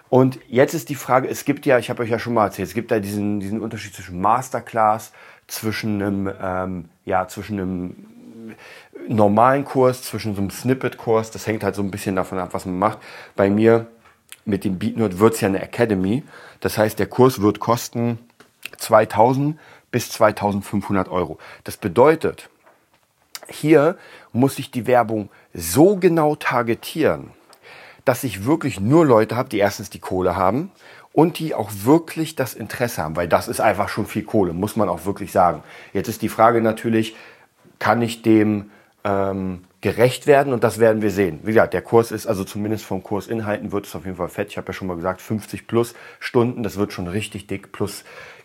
Und 0.09 0.39
jetzt 0.49 0.75
ist 0.75 0.91
die 0.91 0.95
Frage, 0.95 1.29
es 1.29 1.45
gibt 1.45 1.67
ja, 1.67 1.79
ich 1.79 1.91
habe 1.91 2.03
euch 2.03 2.11
ja 2.11 2.19
schon 2.19 2.35
mal 2.35 2.45
erzählt, 2.45 2.69
es 2.69 2.75
gibt 2.75 2.91
ja 2.91 3.01
diesen, 3.01 3.41
diesen 3.41 3.61
Unterschied 3.61 3.95
zwischen 3.95 4.21
Masterclass 4.21 5.13
zwischen 5.47 6.03
einem, 6.03 6.33
ähm, 6.41 6.89
ja, 7.05 7.29
zwischen 7.29 7.61
einem 7.61 8.07
normalen 9.09 9.65
Kurs, 9.65 10.03
zwischen 10.03 10.35
so 10.35 10.41
einem 10.41 10.51
Snippet-Kurs. 10.51 11.31
Das 11.31 11.47
hängt 11.47 11.63
halt 11.65 11.75
so 11.75 11.83
ein 11.83 11.91
bisschen 11.91 12.17
davon 12.17 12.39
ab, 12.39 12.51
was 12.53 12.67
man 12.67 12.79
macht. 12.79 12.99
Bei 13.37 13.51
mir 13.51 13.87
mit 14.45 14.65
dem 14.65 14.79
BeatNote 14.79 15.19
wird 15.19 15.35
es 15.35 15.41
ja 15.41 15.49
eine 15.49 15.63
Academy. 15.63 16.23
Das 16.61 16.79
heißt, 16.79 16.99
der 16.99 17.07
Kurs 17.07 17.41
wird 17.41 17.61
kosten 17.61 18.19
2000 18.79 19.59
bis 19.91 20.11
2500 20.11 21.09
Euro. 21.09 21.39
Das 21.65 21.77
bedeutet, 21.77 22.51
hier 23.49 23.97
muss 24.33 24.59
ich 24.59 24.71
die 24.71 24.87
Werbung 24.87 25.31
so 25.53 25.97
genau 25.97 26.35
targetieren, 26.35 27.31
dass 28.05 28.25
ich 28.25 28.45
wirklich 28.45 28.81
nur 28.81 29.07
Leute 29.07 29.37
habe, 29.37 29.49
die 29.49 29.59
erstens 29.59 29.91
die 29.91 30.01
Kohle 30.01 30.37
haben 30.37 30.73
und 31.15 31.39
die 31.39 31.55
auch 31.55 31.71
wirklich 31.85 32.35
das 32.35 32.55
Interesse 32.55 33.01
haben, 33.03 33.15
weil 33.15 33.29
das 33.29 33.47
ist 33.47 33.61
einfach 33.61 33.89
schon 33.89 34.05
viel 34.05 34.25
Kohle, 34.25 34.53
muss 34.53 34.75
man 34.75 34.89
auch 34.89 35.07
wirklich 35.07 35.31
sagen. 35.31 35.63
Jetzt 35.93 36.09
ist 36.09 36.23
die 36.23 36.29
Frage 36.29 36.61
natürlich, 36.61 37.15
kann 37.79 38.03
ich 38.03 38.23
dem 38.23 38.73
ähm, 39.05 39.63
gerecht 39.81 40.27
werden 40.27 40.53
und 40.53 40.65
das 40.65 40.81
werden 40.81 41.03
wir 41.03 41.13
sehen. 41.13 41.39
Wie 41.45 41.53
gesagt, 41.53 41.73
der 41.73 41.83
Kurs 41.83 42.11
ist, 42.11 42.27
also 42.27 42.43
zumindest 42.43 42.85
vom 42.85 43.05
Kursinhalten 43.05 43.71
wird 43.71 43.87
es 43.87 43.95
auf 43.95 44.05
jeden 44.05 44.17
Fall 44.17 44.29
fett. 44.29 44.49
Ich 44.51 44.57
habe 44.57 44.67
ja 44.67 44.73
schon 44.73 44.89
mal 44.89 44.97
gesagt, 44.97 45.23
50 45.23 45.69
plus 45.69 45.95
Stunden, 46.19 46.65
das 46.65 46.79
wird 46.79 46.93
schon 46.93 47.07
richtig 47.07 47.47
dick, 47.47 47.71
plus 47.71 48.03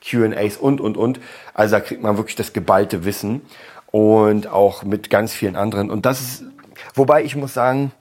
QAs 0.07 0.57
und, 0.57 0.79
und, 0.79 0.95
und. 0.95 1.19
Also 1.55 1.75
da 1.75 1.81
kriegt 1.81 2.03
man 2.03 2.17
wirklich 2.17 2.35
das 2.35 2.53
geballte 2.53 3.03
Wissen 3.03 3.41
und 3.87 4.45
auch 4.45 4.83
mit 4.83 5.09
ganz 5.09 5.33
vielen 5.33 5.55
anderen. 5.55 5.89
Und 5.89 6.05
das 6.05 6.21
ist, 6.21 6.43
wobei 6.93 7.23
ich 7.23 7.35
muss 7.35 7.55
sagen, 7.55 7.93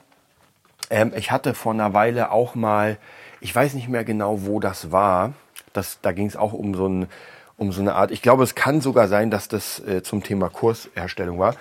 ähm, 0.91 1.13
ich 1.17 1.31
hatte 1.31 1.55
vor 1.55 1.73
einer 1.73 1.95
Weile 1.95 2.33
auch 2.33 2.55
mal 2.55 2.99
ich 3.41 3.55
weiß 3.55 3.75
nicht 3.75 3.89
mehr 3.89 4.05
genau, 4.05 4.47
wo 4.47 4.61
das 4.61 4.93
war. 4.93 5.33
Das, 5.73 6.01
da 6.01 6.13
ging 6.13 6.27
es 6.27 6.37
auch 6.37 6.53
um 6.53 6.75
so, 6.75 6.89
ein, 6.89 7.09
um 7.57 7.73
so 7.73 7.81
eine 7.81 7.95
Art. 7.95 8.11
Ich 8.11 8.23
glaube, 8.23 8.43
es 8.43 8.55
kann 8.55 8.81
sogar 8.81 9.09
sein, 9.09 9.31
dass 9.31 9.49
das 9.49 9.81
äh, 9.81 10.03
zum 10.03 10.23
Thema 10.23 10.49
Kursherstellung 10.49 11.39
war. 11.39 11.55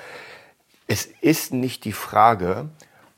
Es 0.88 1.06
ist 1.06 1.54
nicht 1.54 1.86
die 1.86 1.92
Frage, 1.92 2.70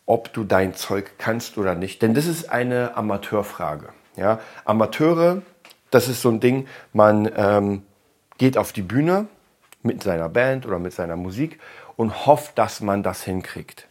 ob 0.05 0.33
du 0.33 0.43
dein 0.43 0.73
Zeug 0.73 1.11
kannst 1.19 1.57
oder 1.57 1.75
nicht, 1.75 2.01
denn 2.01 2.15
das 2.15 2.25
ist 2.25 2.49
eine 2.49 2.97
Amateurfrage. 2.97 3.89
Ja? 4.15 4.39
Amateure, 4.65 5.43
das 5.91 6.07
ist 6.07 6.21
so 6.21 6.29
ein 6.29 6.39
Ding, 6.39 6.67
man 6.93 7.31
ähm, 7.35 7.83
geht 8.39 8.57
auf 8.57 8.73
die 8.73 8.81
Bühne 8.81 9.27
mit 9.83 10.01
seiner 10.01 10.27
Band 10.27 10.65
oder 10.65 10.79
mit 10.79 10.93
seiner 10.93 11.15
Musik 11.15 11.59
und 11.95 12.25
hofft, 12.25 12.57
dass 12.57 12.81
man 12.81 13.03
das 13.03 13.23
hinkriegt 13.23 13.87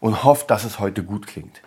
und 0.00 0.24
hofft, 0.24 0.50
dass 0.50 0.64
es 0.64 0.78
heute 0.78 1.02
gut 1.04 1.26
klingt. 1.26 1.60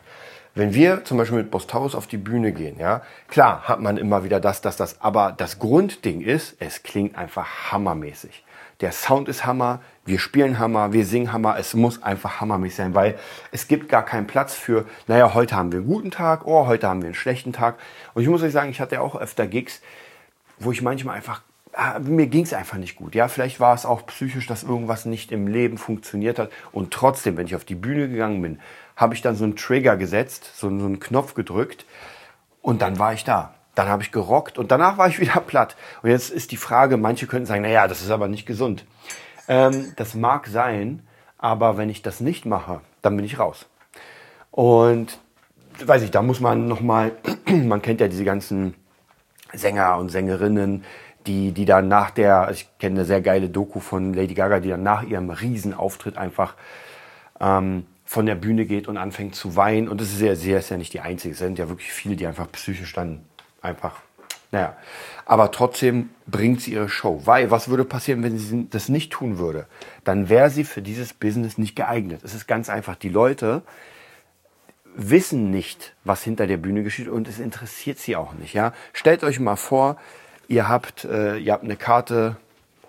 Wenn 0.56 0.76
wir 0.76 1.04
zum 1.04 1.18
Beispiel 1.18 1.40
mit 1.40 1.50
Bostaurus 1.50 1.96
auf 1.96 2.06
die 2.06 2.18
Bühne 2.18 2.52
gehen, 2.52 2.78
ja, 2.78 3.02
klar 3.28 3.64
hat 3.64 3.80
man 3.80 3.98
immer 3.98 4.24
wieder 4.24 4.40
das, 4.40 4.62
das, 4.62 4.78
das, 4.78 5.02
aber 5.02 5.32
das 5.36 5.58
Grundding 5.58 6.22
ist, 6.22 6.56
es 6.60 6.84
klingt 6.84 7.18
einfach 7.18 7.72
hammermäßig. 7.72 8.44
Der 8.80 8.92
Sound 8.92 9.30
ist 9.30 9.48
Hammer, 9.48 9.82
wir 10.06 10.20
spielen 10.20 10.60
Hammer, 10.60 10.94
wir 10.94 11.06
singen 11.06 11.34
Hammer, 11.34 11.58
es 11.58 11.74
muss 11.74 12.04
einfach 12.04 12.40
hammermäßig 12.40 12.76
sein, 12.76 12.94
weil 12.94 13.18
es 13.52 13.68
gibt 13.68 13.90
gar 13.90 14.06
keinen 14.06 14.28
Platz 14.28 14.54
für, 14.54 14.86
naja, 15.08 15.34
heute 15.34 15.56
haben 15.56 15.72
wir 15.72 15.80
einen 15.80 15.88
guten 15.88 16.12
Tag, 16.12 16.46
oh, 16.46 16.68
heute 16.68 16.88
haben 16.88 17.02
wir 17.02 17.08
einen 17.08 17.16
schlechten 17.16 17.54
Tag. 17.54 17.80
Und 18.14 18.22
ich 18.22 18.30
muss 18.30 18.44
euch 18.44 18.52
sagen, 18.52 18.70
ich 18.70 18.80
hatte 18.80 19.02
auch 19.02 19.16
öfter 19.16 19.48
Gigs, 19.48 19.82
wo 20.60 20.72
ich 20.72 20.84
manchmal 20.84 21.16
einfach 21.16 21.42
ah, 21.74 22.00
mir 22.00 22.28
ging 22.28 22.44
es 22.44 22.54
einfach 22.54 22.78
nicht 22.78 22.96
gut. 22.96 23.16
Ja, 23.16 23.28
vielleicht 23.28 23.60
war 23.60 23.74
es 23.74 23.86
auch 23.86 24.06
psychisch, 24.06 24.48
dass 24.48 24.64
irgendwas 24.64 25.06
nicht 25.06 25.32
im 25.32 25.48
Leben 25.48 25.78
funktioniert 25.78 26.40
hat. 26.40 26.52
Und 26.72 26.92
trotzdem, 26.92 27.38
wenn 27.38 27.48
ich 27.48 27.56
auf 27.56 27.66
die 27.66 27.76
Bühne 27.76 28.10
gegangen 28.10 28.42
bin, 28.42 28.60
habe 28.96 29.14
ich 29.14 29.22
dann 29.22 29.36
so 29.36 29.44
einen 29.44 29.56
Trigger 29.56 29.98
gesetzt, 29.98 30.52
so, 30.56 30.68
so 30.68 30.86
einen 30.86 31.00
Knopf 31.00 31.34
gedrückt 31.34 31.86
und 32.62 32.82
dann 32.82 33.00
war 33.00 33.14
ich 33.14 33.24
da. 33.24 33.54
Dann 33.76 33.88
habe 33.88 34.04
ich 34.04 34.12
gerockt 34.12 34.58
und 34.58 34.72
danach 34.72 34.98
war 34.98 35.08
ich 35.08 35.20
wieder 35.22 35.40
platt. 35.40 35.76
Und 36.02 36.10
jetzt 36.10 36.30
ist 36.30 36.52
die 36.52 36.58
Frage, 36.58 36.98
manche 36.98 37.28
könnten 37.28 37.46
sagen, 37.46 37.64
naja, 37.64 37.88
das 37.88 38.02
ist 38.02 38.12
aber 38.12 38.28
nicht 38.28 38.46
gesund. 38.46 38.86
Ähm, 39.48 39.94
das 39.96 40.16
mag 40.16 40.48
sein, 40.48 41.06
aber 41.38 41.78
wenn 41.78 41.90
ich 41.90 42.02
das 42.02 42.20
nicht 42.20 42.46
mache, 42.46 42.82
dann 43.02 43.16
bin 43.16 43.26
ich 43.26 43.40
raus. 43.40 43.66
Und 44.52 45.20
weiß 45.84 46.04
ich, 46.04 46.12
da 46.12 46.22
muss 46.22 46.40
man 46.40 46.68
nochmal, 46.68 47.12
man 47.48 47.82
kennt 47.82 48.00
ja 48.00 48.08
diese 48.08 48.24
ganzen 48.24 48.76
Sänger 49.52 49.98
und 49.98 50.10
Sängerinnen, 50.10 50.84
die, 51.28 51.52
die 51.52 51.66
dann 51.66 51.88
nach 51.88 52.12
der, 52.12 52.48
also 52.48 52.62
ich 52.62 52.78
kenne 52.80 53.00
eine 53.00 53.06
sehr 53.06 53.22
geile 53.22 53.50
Doku 53.50 53.80
von 53.80 54.14
Lady 54.14 54.34
Gaga, 54.34 54.60
die 54.60 54.70
dann 54.70 54.84
nach 54.84 55.04
ihrem 55.04 55.30
Riesenauftritt 55.30 56.18
einfach 56.18 56.56
ähm, 57.40 57.86
von 58.14 58.28
der 58.28 58.36
Bühne 58.36 58.68
geht 58.68 58.88
und 58.88 58.98
anfängt 58.98 59.34
zu 59.34 59.56
weinen. 59.56 59.90
Und 59.90 60.00
das 60.00 60.14
ist 60.14 60.22
ja, 60.22 60.36
sie 60.36 60.52
ist 60.52 60.70
ja 60.70 60.78
nicht 60.78 60.94
die 60.94 61.00
Einzige, 61.00 61.34
es 61.34 61.40
sind 61.40 61.58
ja 61.58 61.68
wirklich 61.68 61.92
viele, 61.92 62.16
die 62.16 62.28
einfach 62.28 62.46
psychisch 62.52 62.94
dann 62.94 63.26
einfach, 63.60 64.02
naja. 64.52 64.78
Aber 65.26 65.50
trotzdem 65.50 66.12
bringt 66.28 66.62
sie 66.62 66.74
ihre 66.74 66.90
Show. 66.90 67.24
Weil, 67.26 67.50
was 67.50 67.70
würde 67.70 67.86
passieren, 67.86 68.22
wenn 68.22 68.38
sie 68.38 68.68
das 68.70 68.88
nicht 68.88 69.12
tun 69.12 69.40
würde? 69.40 69.66
Dann 70.04 70.30
wäre 70.30 70.52
sie 70.52 70.64
für 70.64 70.84
dieses 70.84 71.12
Business 71.12 71.58
nicht 71.58 71.76
geeignet. 71.76 72.22
Es 72.24 72.36
ist 72.36 72.46
ganz 72.46 72.70
einfach. 72.70 72.96
Die 72.98 73.10
Leute 73.10 73.64
wissen 74.94 75.50
nicht, 75.50 75.96
was 76.04 76.22
hinter 76.22 76.46
der 76.46 76.58
Bühne 76.58 76.84
geschieht 76.84 77.08
und 77.08 77.28
es 77.28 77.40
interessiert 77.40 77.98
sie 77.98 78.16
auch 78.16 78.34
nicht. 78.34 78.54
Ja? 78.54 78.74
Stellt 78.94 79.24
euch 79.24 79.40
mal 79.40 79.56
vor, 79.56 79.98
ihr 80.48 80.70
habt, 80.70 81.04
äh, 81.04 81.38
ihr 81.38 81.52
habt 81.52 81.64
eine 81.64 81.78
Karte 81.78 82.38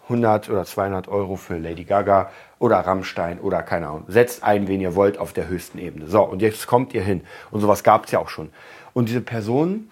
100 0.05 0.51
oder 0.51 0.65
200 0.65 1.09
Euro 1.09 1.37
für 1.37 1.59
Lady 1.59 1.85
Gaga 1.85 2.31
oder 2.59 2.79
Rammstein 2.81 3.41
oder 3.41 3.63
keine 3.63 3.89
Ahnung. 3.89 4.05
Setzt 4.09 4.43
ein, 4.45 4.69
wen 4.69 4.81
ihr 4.81 4.95
wollt, 4.95 5.19
auf 5.19 5.33
der 5.33 5.49
höchsten 5.49 5.79
Ebene. 5.79 6.07
So, 6.07 6.23
und 6.23 6.43
jetzt 6.43 6.67
kommt 6.67 6.95
ihr 6.95 7.03
hin. 7.03 7.23
Und 7.51 7.61
sowas 7.61 7.83
gab 7.83 8.07
es 8.07 8.13
ja 8.13 8.19
auch 8.19 8.29
schon. 8.29 8.51
Und 8.93 9.09
diese 9.09 9.21
Person 9.21 9.91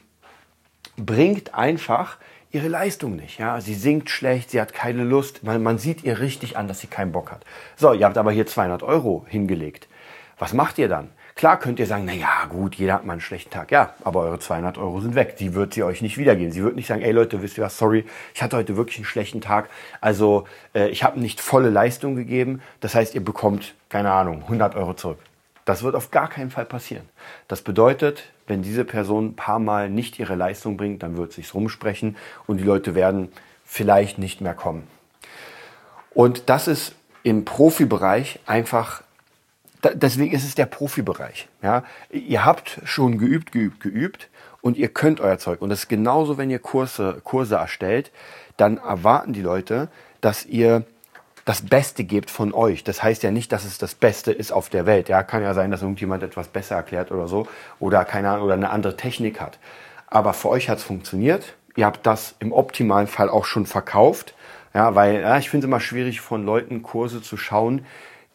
bringt 0.96 1.54
einfach 1.54 2.18
ihre 2.50 2.68
Leistung 2.68 3.16
nicht. 3.16 3.38
Ja? 3.38 3.60
Sie 3.60 3.74
singt 3.74 4.10
schlecht, 4.10 4.50
sie 4.50 4.60
hat 4.60 4.74
keine 4.74 5.04
Lust. 5.04 5.42
Man, 5.42 5.62
man 5.62 5.78
sieht 5.78 6.04
ihr 6.04 6.20
richtig 6.20 6.56
an, 6.56 6.68
dass 6.68 6.80
sie 6.80 6.86
keinen 6.86 7.12
Bock 7.12 7.30
hat. 7.30 7.44
So, 7.76 7.92
ihr 7.92 8.04
habt 8.04 8.18
aber 8.18 8.32
hier 8.32 8.46
200 8.46 8.82
Euro 8.82 9.24
hingelegt. 9.28 9.88
Was 10.42 10.54
macht 10.54 10.76
ihr 10.78 10.88
dann? 10.88 11.10
Klar 11.36 11.56
könnt 11.56 11.78
ihr 11.78 11.86
sagen, 11.86 12.04
na 12.04 12.12
ja, 12.12 12.46
gut, 12.48 12.74
jeder 12.74 12.94
hat 12.94 13.06
mal 13.06 13.12
einen 13.12 13.20
schlechten 13.20 13.52
Tag. 13.52 13.70
Ja, 13.70 13.94
aber 14.02 14.22
eure 14.22 14.40
200 14.40 14.76
Euro 14.76 15.00
sind 15.00 15.14
weg. 15.14 15.36
Die 15.36 15.54
wird 15.54 15.72
sie 15.72 15.84
euch 15.84 16.02
nicht 16.02 16.18
wiedergeben. 16.18 16.50
Sie 16.50 16.64
wird 16.64 16.74
nicht 16.74 16.88
sagen, 16.88 17.00
ey 17.00 17.12
Leute, 17.12 17.42
wisst 17.42 17.58
ihr 17.58 17.62
was, 17.62 17.78
sorry, 17.78 18.04
ich 18.34 18.42
hatte 18.42 18.56
heute 18.56 18.76
wirklich 18.76 18.96
einen 18.96 19.04
schlechten 19.04 19.40
Tag. 19.40 19.70
Also 20.00 20.48
äh, 20.74 20.88
ich 20.88 21.04
habe 21.04 21.20
nicht 21.20 21.40
volle 21.40 21.70
Leistung 21.70 22.16
gegeben. 22.16 22.60
Das 22.80 22.96
heißt, 22.96 23.14
ihr 23.14 23.24
bekommt, 23.24 23.74
keine 23.88 24.10
Ahnung, 24.10 24.42
100 24.42 24.74
Euro 24.74 24.94
zurück. 24.94 25.20
Das 25.64 25.84
wird 25.84 25.94
auf 25.94 26.10
gar 26.10 26.28
keinen 26.28 26.50
Fall 26.50 26.64
passieren. 26.64 27.08
Das 27.46 27.62
bedeutet, 27.62 28.24
wenn 28.48 28.62
diese 28.62 28.84
Person 28.84 29.26
ein 29.26 29.36
paar 29.36 29.60
Mal 29.60 29.90
nicht 29.90 30.18
ihre 30.18 30.34
Leistung 30.34 30.76
bringt, 30.76 31.04
dann 31.04 31.16
wird 31.16 31.32
sich's 31.32 31.54
rumsprechen 31.54 32.16
und 32.48 32.56
die 32.56 32.64
Leute 32.64 32.96
werden 32.96 33.30
vielleicht 33.64 34.18
nicht 34.18 34.40
mehr 34.40 34.54
kommen. 34.54 34.88
Und 36.10 36.48
das 36.50 36.66
ist 36.66 36.96
im 37.22 37.44
Profibereich 37.44 38.40
einfach 38.44 39.04
deswegen 39.82 40.34
ist 40.34 40.44
es 40.44 40.54
der 40.54 40.66
Profibereich. 40.66 41.48
Ja? 41.62 41.84
Ihr 42.10 42.44
habt 42.44 42.80
schon 42.84 43.18
geübt, 43.18 43.52
geübt, 43.52 43.80
geübt 43.80 44.28
und 44.60 44.76
ihr 44.76 44.88
könnt 44.88 45.20
euer 45.20 45.38
Zeug. 45.38 45.60
Und 45.60 45.70
das 45.70 45.80
ist 45.80 45.88
genauso, 45.88 46.38
wenn 46.38 46.50
ihr 46.50 46.58
Kurse, 46.58 47.20
Kurse 47.24 47.56
erstellt, 47.56 48.10
dann 48.56 48.78
erwarten 48.78 49.32
die 49.32 49.42
Leute, 49.42 49.88
dass 50.20 50.46
ihr 50.46 50.84
das 51.44 51.62
Beste 51.62 52.04
gebt 52.04 52.30
von 52.30 52.54
euch. 52.54 52.84
Das 52.84 53.02
heißt 53.02 53.22
ja 53.24 53.30
nicht, 53.30 53.50
dass 53.50 53.64
es 53.64 53.78
das 53.78 53.94
Beste 53.94 54.30
ist 54.30 54.52
auf 54.52 54.68
der 54.68 54.86
Welt. 54.86 55.08
Ja, 55.08 55.22
kann 55.22 55.42
ja 55.42 55.54
sein, 55.54 55.70
dass 55.70 55.82
irgendjemand 55.82 56.22
etwas 56.22 56.48
besser 56.48 56.76
erklärt 56.76 57.10
oder 57.10 57.26
so 57.26 57.48
oder 57.80 58.04
keine 58.04 58.30
Ahnung 58.30 58.44
oder 58.44 58.54
eine 58.54 58.70
andere 58.70 58.96
Technik 58.96 59.40
hat. 59.40 59.58
Aber 60.06 60.34
für 60.34 60.50
euch 60.50 60.68
hat 60.68 60.78
es 60.78 60.84
funktioniert. 60.84 61.54
Ihr 61.74 61.86
habt 61.86 62.06
das 62.06 62.36
im 62.38 62.52
optimalen 62.52 63.08
Fall 63.08 63.28
auch 63.28 63.44
schon 63.44 63.66
verkauft. 63.66 64.34
Ja, 64.74 64.94
weil 64.94 65.20
ja, 65.20 65.38
ich 65.38 65.50
finde 65.50 65.66
es 65.66 65.68
immer 65.68 65.80
schwierig 65.80 66.20
von 66.20 66.44
Leuten 66.46 66.82
Kurse 66.82 67.20
zu 67.20 67.36
schauen, 67.36 67.84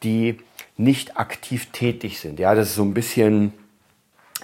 die 0.04 0.39
nicht 0.77 1.18
aktiv 1.18 1.68
tätig 1.72 2.20
sind. 2.20 2.39
Ja, 2.39 2.54
das 2.56 2.70
ist 2.70 2.75
so 2.75 2.84
ein 2.84 2.94
bisschen, 2.94 3.54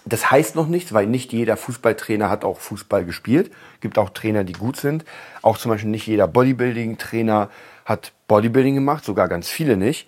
das 0.05 0.31
heißt 0.31 0.55
noch 0.55 0.67
nichts, 0.67 0.93
weil 0.93 1.07
nicht 1.07 1.31
jeder 1.31 1.57
Fußballtrainer 1.57 2.29
hat 2.29 2.43
auch 2.43 2.59
Fußball 2.59 3.05
gespielt. 3.05 3.51
Gibt 3.81 3.97
auch 3.97 4.09
Trainer, 4.09 4.43
die 4.43 4.53
gut 4.53 4.77
sind. 4.77 5.05
Auch 5.41 5.57
zum 5.57 5.69
Beispiel 5.69 5.91
nicht 5.91 6.07
jeder 6.07 6.27
Bodybuilding-Trainer 6.27 7.49
hat 7.85 8.13
Bodybuilding 8.27 8.75
gemacht, 8.75 9.05
sogar 9.05 9.27
ganz 9.27 9.49
viele 9.49 9.77
nicht. 9.77 10.07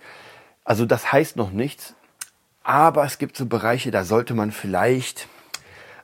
Also 0.63 0.85
das 0.85 1.11
heißt 1.11 1.35
noch 1.35 1.51
nichts. 1.51 1.93
Aber 2.63 3.05
es 3.05 3.19
gibt 3.19 3.37
so 3.37 3.45
Bereiche, 3.45 3.91
da 3.91 4.03
sollte 4.03 4.33
man 4.33 4.51
vielleicht, 4.51 5.27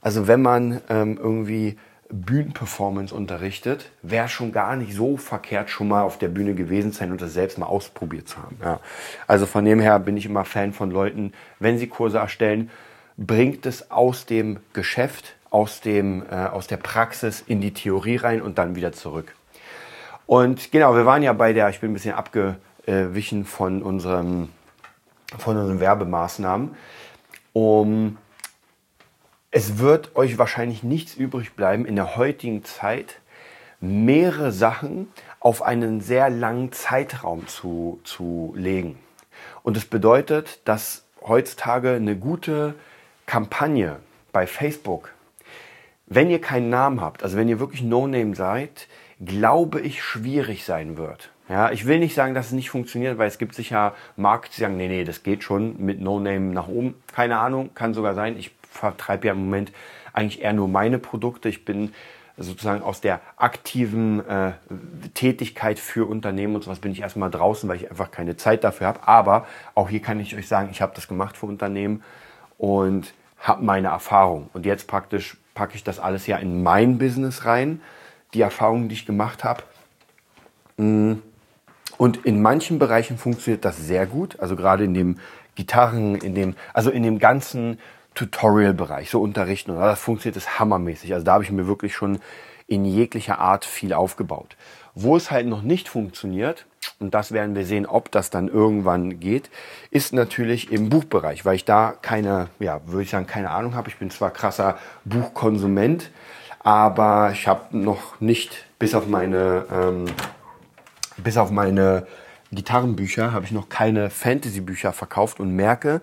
also 0.02 0.28
wenn 0.28 0.44
man 0.44 0.82
ähm, 0.90 1.18
irgendwie 1.18 1.78
Bühnenperformance 2.12 3.14
unterrichtet, 3.14 3.92
wäre 4.02 4.28
schon 4.28 4.52
gar 4.52 4.76
nicht 4.76 4.94
so 4.94 5.18
verkehrt, 5.18 5.70
schon 5.70 5.88
mal 5.88 6.04
auf 6.04 6.18
der 6.18 6.28
Bühne 6.28 6.54
gewesen 6.54 6.92
sein 6.92 7.12
und 7.12 7.22
das 7.22 7.34
selbst 7.34 7.58
mal 7.58 7.66
ausprobiert 7.66 8.28
zu 8.28 8.38
haben. 8.38 8.58
Ja. 8.62 8.80
Also 9.28 9.46
von 9.46 9.66
dem 9.66 9.80
her 9.80 10.00
bin 10.00 10.18
ich 10.18 10.26
immer 10.26 10.46
Fan 10.46 10.74
von 10.74 10.92
Leuten, 10.92 11.34
wenn 11.60 11.78
sie 11.78 11.88
Kurse 11.88 12.18
erstellen, 12.18 12.70
bringt 13.18 13.66
es 13.66 13.92
aus 13.92 14.26
dem 14.26 14.60
Geschäft, 14.74 15.36
aus, 15.50 15.82
dem, 15.82 16.24
äh, 16.30 16.36
aus 16.36 16.68
der 16.68 16.78
Praxis 16.78 17.44
in 17.46 17.62
die 17.62 17.74
Theorie 17.74 18.18
rein 18.18 18.42
und 18.42 18.58
dann 18.58 18.76
wieder 18.76 18.92
zurück. 18.92 19.34
Und 20.26 20.72
genau, 20.72 20.96
wir 20.96 21.06
waren 21.06 21.24
ja 21.24 21.34
bei 21.34 21.54
der, 21.54 21.70
ich 21.70 21.82
bin 21.82 21.92
ein 21.92 21.94
bisschen 21.94 22.16
abgewichen 22.16 23.46
von 23.46 23.82
unserem, 23.82 24.50
von 25.38 25.58
unseren 25.58 25.80
Werbemaßnahmen, 25.80 26.76
um 27.54 28.18
es 29.52 29.78
wird 29.78 30.16
euch 30.16 30.38
wahrscheinlich 30.38 30.82
nichts 30.82 31.16
übrig 31.16 31.54
bleiben, 31.54 31.86
in 31.86 31.98
der 31.98 32.16
heutigen 32.16 32.64
Zeit 32.64 33.20
mehrere 33.82 34.52
Sachen 34.52 35.10
auf 35.40 35.62
einen 35.62 36.02
sehr 36.02 36.30
langen 36.30 36.72
Zeitraum 36.72 37.48
zu, 37.48 38.00
zu 38.04 38.54
legen. 38.56 38.98
Und 39.64 39.76
das 39.76 39.86
bedeutet, 39.86 40.62
dass 40.66 41.04
heutzutage 41.22 41.92
eine 41.92 42.16
gute 42.16 42.76
Kampagne 43.26 43.98
bei 44.32 44.48
Facebook, 44.48 45.12
wenn 46.06 46.30
ihr 46.30 46.42
keinen 46.42 46.70
Namen 46.70 47.02
habt, 47.02 47.24
also 47.24 47.38
wenn 47.38 47.50
ihr 47.50 47.60
wirklich 47.60 47.82
No-Name 47.82 48.36
seid, 48.36 48.88
glaube 49.24 49.82
ich, 49.82 50.02
schwierig 50.02 50.64
sein 50.64 50.98
wird. 50.98 51.30
Ja, 51.50 51.72
ich 51.72 51.86
will 51.86 52.00
nicht 52.00 52.16
sagen, 52.16 52.34
dass 52.34 52.48
es 52.48 52.52
nicht 52.54 52.70
funktioniert, 52.70 53.18
weil 53.18 53.28
es 53.28 53.38
gibt 53.38 53.56
sicher 53.56 53.94
Markt, 54.16 54.56
die 54.56 54.62
sagen, 54.62 54.78
nee, 54.78 54.88
nee, 54.88 55.04
das 55.04 55.24
geht 55.24 55.44
schon 55.44 55.84
mit 55.84 56.00
No-Name 56.00 56.54
nach 56.54 56.68
oben. 56.68 56.96
Keine 57.14 57.40
Ahnung, 57.40 57.72
kann 57.76 57.94
sogar 57.94 58.16
sein. 58.16 58.38
Ich 58.38 58.52
vertreibe 58.72 59.28
ja 59.28 59.34
im 59.34 59.46
Moment 59.46 59.72
eigentlich 60.14 60.42
eher 60.42 60.54
nur 60.54 60.68
meine 60.68 60.98
Produkte. 60.98 61.50
Ich 61.50 61.66
bin 61.66 61.94
sozusagen 62.38 62.82
aus 62.82 63.02
der 63.02 63.22
aktiven 63.38 64.26
äh, 64.28 64.54
Tätigkeit 65.14 65.80
für 65.80 66.10
Unternehmen 66.10 66.56
und 66.56 66.64
sowas 66.64 66.80
bin 66.80 66.92
ich 66.92 67.02
erstmal 67.02 67.30
draußen, 67.30 67.70
weil 67.70 67.76
ich 67.76 67.90
einfach 67.90 68.10
keine 68.10 68.38
Zeit 68.38 68.64
dafür 68.64 68.88
habe. 68.88 69.08
Aber 69.08 69.46
auch 69.76 69.90
hier 69.90 70.02
kann 70.02 70.20
ich 70.20 70.36
euch 70.36 70.48
sagen, 70.48 70.70
ich 70.72 70.82
habe 70.82 70.94
das 70.96 71.08
gemacht 71.08 71.38
für 71.38 71.46
Unternehmen 71.46 72.04
und 72.58 73.14
habe 73.40 73.64
meine 73.64 73.90
Erfahrung. 73.90 74.50
Und 74.54 74.66
jetzt 74.66 74.88
praktisch 74.88 75.38
packe 75.54 75.76
ich 75.76 75.84
das 75.84 76.00
alles 76.00 76.28
ja 76.28 76.38
in 76.38 76.64
mein 76.64 76.98
Business 76.98 77.46
rein, 77.46 77.82
die 78.34 78.42
Erfahrungen, 78.42 78.88
die 78.88 78.96
ich 78.96 79.06
gemacht 79.06 79.44
habe. 79.44 79.64
Mm. 80.78 81.14
Und 81.98 82.26
in 82.26 82.42
manchen 82.42 82.80
Bereichen 82.80 83.20
funktioniert 83.20 83.64
das 83.64 83.78
sehr 83.78 84.08
gut. 84.08 84.40
Also 84.40 84.56
gerade 84.56 84.86
in 84.86 84.96
dem 84.96 85.20
Gitarren, 85.54 86.16
in 86.16 86.34
dem, 86.34 86.56
also 86.74 86.90
in 86.90 87.04
dem 87.04 87.20
ganzen 87.20 87.78
Tutorial-Bereich, 88.16 89.10
so 89.10 89.22
unterrichten. 89.22 89.72
Und 89.72 89.80
das 89.80 90.00
funktioniert 90.00 90.36
das 90.36 90.60
hammermäßig. 90.60 91.14
Also 91.14 91.26
da 91.26 91.34
habe 91.34 91.44
ich 91.44 91.52
mir 91.52 91.68
wirklich 91.68 91.96
schon 91.96 92.20
in 92.68 92.86
jeglicher 92.86 93.40
Art 93.40 93.66
viel 93.66 93.94
aufgebaut. 93.94 94.56
Wo 94.94 95.16
es 95.16 95.32
halt 95.32 95.48
noch 95.48 95.62
nicht 95.62 95.90
funktioniert, 95.90 96.66
und 97.00 97.14
das 97.14 97.32
werden 97.32 97.56
wir 97.56 97.66
sehen, 97.66 97.86
ob 97.86 98.12
das 98.12 98.30
dann 98.30 98.48
irgendwann 98.48 99.20
geht, 99.20 99.50
ist 99.90 100.14
natürlich 100.14 100.72
im 100.72 100.90
Buchbereich, 100.90 101.46
weil 101.46 101.56
ich 101.56 101.66
da 101.66 101.94
keine, 102.02 102.48
ja, 102.60 102.82
würde 102.86 103.04
ich 103.04 103.10
sagen, 103.10 103.28
keine 103.28 103.50
Ahnung 103.50 103.76
habe. 103.76 103.90
Ich 103.90 103.98
bin 103.98 104.10
zwar 104.12 104.32
krasser 104.32 104.78
Buchkonsument, 105.06 106.12
aber 106.60 107.32
ich 107.32 107.48
habe 107.48 107.78
noch 107.78 108.20
nicht, 108.20 108.66
bis 108.80 108.94
auf 108.94 109.08
meine, 109.08 109.66
ähm, 109.72 110.06
bis 111.18 111.38
auf 111.38 111.52
meine 111.52 112.06
Gitarrenbücher, 112.52 113.32
habe 113.32 113.46
ich 113.46 113.52
noch 113.52 113.70
keine 113.70 114.10
Fantasy-Bücher 114.10 114.92
verkauft 114.94 115.40
und 115.40 115.56
merke, 115.56 116.02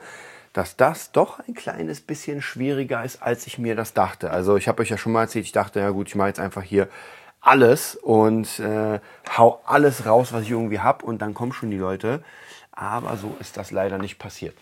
dass 0.53 0.77
das 0.77 1.13
doch 1.13 1.41
ein 1.47 1.55
kleines 1.55 2.01
bisschen 2.01 2.43
schwieriger 2.43 3.05
ist, 3.05 3.23
als 3.23 3.47
ich 3.47 3.59
mir 3.59 3.77
das 3.77 3.95
dachte. 3.95 4.31
Also 4.31 4.57
ich 4.57 4.69
habe 4.69 4.83
euch 4.83 4.91
ja 4.91 4.99
schon 4.99 5.13
mal 5.13 5.23
erzählt, 5.23 5.45
ich 5.45 5.53
dachte, 5.53 5.81
ja 5.81 5.91
gut, 5.91 6.09
ich 6.09 6.15
mache 6.15 6.29
jetzt 6.29 6.41
einfach 6.41 6.63
hier 6.63 6.89
alles 7.41 7.97
und 7.97 8.59
äh, 8.59 9.01
hau 9.37 9.61
alles 9.65 10.07
raus, 10.07 10.33
was 10.33 10.43
ich 10.43 10.51
irgendwie 10.51 10.81
hab 10.81 11.03
und 11.03 11.23
dann 11.23 11.35
kommen 11.35 11.53
schon 11.53 11.71
die 11.71 11.79
Leute. 11.79 12.23
Aber 12.73 13.17
so 13.17 13.37
ist 13.41 13.57
das 13.57 13.71
leider 13.71 13.99
nicht 13.99 14.19
passiert. 14.19 14.57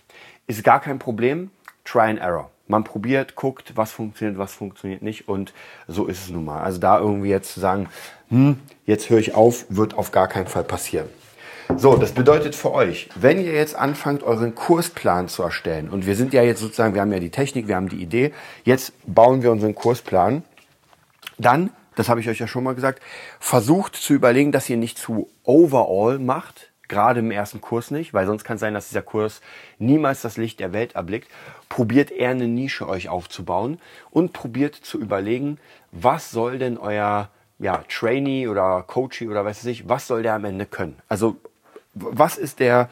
Ist 0.46 0.64
gar 0.64 0.80
kein 0.80 0.98
Problem. 0.98 1.50
Try 1.84 2.10
and 2.10 2.18
Error. 2.18 2.50
Man 2.68 2.82
probiert, 2.82 3.36
guckt, 3.36 3.76
was 3.76 3.92
funktioniert, 3.92 4.38
was 4.38 4.52
funktioniert 4.52 5.00
nicht 5.00 5.28
und 5.28 5.52
so 5.86 6.06
ist 6.06 6.24
es 6.24 6.30
nun 6.30 6.44
mal. 6.44 6.62
Also 6.62 6.78
da 6.80 6.98
irgendwie 6.98 7.28
jetzt 7.28 7.52
zu 7.52 7.60
sagen, 7.60 7.88
hm, 8.28 8.58
jetzt 8.86 9.08
höre 9.08 9.20
ich 9.20 9.34
auf, 9.34 9.66
wird 9.68 9.94
auf 9.94 10.10
gar 10.10 10.26
keinen 10.26 10.48
Fall 10.48 10.64
passieren. 10.64 11.08
So, 11.74 11.96
das 11.96 12.12
bedeutet 12.12 12.54
für 12.54 12.72
euch, 12.72 13.08
wenn 13.16 13.38
ihr 13.38 13.52
jetzt 13.52 13.74
anfangt, 13.74 14.22
euren 14.22 14.54
Kursplan 14.54 15.28
zu 15.28 15.42
erstellen, 15.42 15.88
und 15.88 16.06
wir 16.06 16.14
sind 16.14 16.32
ja 16.32 16.42
jetzt 16.42 16.60
sozusagen, 16.60 16.94
wir 16.94 17.00
haben 17.00 17.12
ja 17.12 17.18
die 17.18 17.30
Technik, 17.30 17.66
wir 17.66 17.76
haben 17.76 17.88
die 17.88 18.00
Idee, 18.00 18.32
jetzt 18.64 18.92
bauen 19.06 19.42
wir 19.42 19.50
unseren 19.50 19.74
Kursplan, 19.74 20.44
dann, 21.38 21.70
das 21.96 22.08
habe 22.08 22.20
ich 22.20 22.28
euch 22.28 22.38
ja 22.38 22.46
schon 22.46 22.64
mal 22.64 22.74
gesagt, 22.74 23.02
versucht 23.40 23.96
zu 23.96 24.14
überlegen, 24.14 24.52
dass 24.52 24.70
ihr 24.70 24.76
nicht 24.76 24.96
zu 24.96 25.28
overall 25.44 26.18
macht, 26.18 26.70
gerade 26.88 27.20
im 27.20 27.30
ersten 27.30 27.60
Kurs 27.60 27.90
nicht, 27.90 28.14
weil 28.14 28.26
sonst 28.26 28.44
kann 28.44 28.54
es 28.54 28.60
sein, 28.60 28.74
dass 28.74 28.88
dieser 28.88 29.02
Kurs 29.02 29.40
niemals 29.78 30.22
das 30.22 30.36
Licht 30.36 30.60
der 30.60 30.72
Welt 30.72 30.94
erblickt. 30.94 31.28
Probiert 31.68 32.12
eher 32.12 32.30
eine 32.30 32.46
Nische 32.46 32.88
euch 32.88 33.08
aufzubauen 33.08 33.80
und 34.10 34.32
probiert 34.32 34.76
zu 34.76 34.98
überlegen, 35.00 35.58
was 35.90 36.30
soll 36.30 36.58
denn 36.58 36.78
euer 36.78 37.28
ja, 37.58 37.82
Trainee 37.88 38.48
oder 38.48 38.84
Coachee 38.86 39.28
oder 39.28 39.44
weiß 39.44 39.64
ich, 39.64 39.88
was 39.88 40.06
soll 40.06 40.22
der 40.22 40.34
am 40.34 40.44
Ende 40.44 40.66
können? 40.66 40.96
Also 41.08 41.36
was 41.96 42.36
ist 42.36 42.60
der 42.60 42.88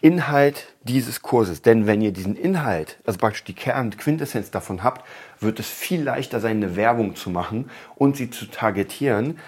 Inhalt 0.00 0.72
dieses 0.82 1.22
Kurses? 1.22 1.62
Denn 1.62 1.86
wenn 1.86 2.00
ihr 2.00 2.12
diesen 2.12 2.36
Inhalt, 2.36 2.98
also 3.04 3.18
praktisch 3.18 3.44
die 3.44 3.54
Kern, 3.54 3.96
Quintessenz 3.96 4.50
davon 4.50 4.84
habt, 4.84 5.04
wird 5.40 5.58
es 5.58 5.68
viel 5.68 6.02
leichter 6.02 6.40
sein, 6.40 6.58
eine 6.58 6.76
Werbung 6.76 7.16
zu 7.16 7.30
machen 7.30 7.70
und 7.96 8.16
sie 8.16 8.30
zu 8.30 8.46
targetieren. 8.46 9.38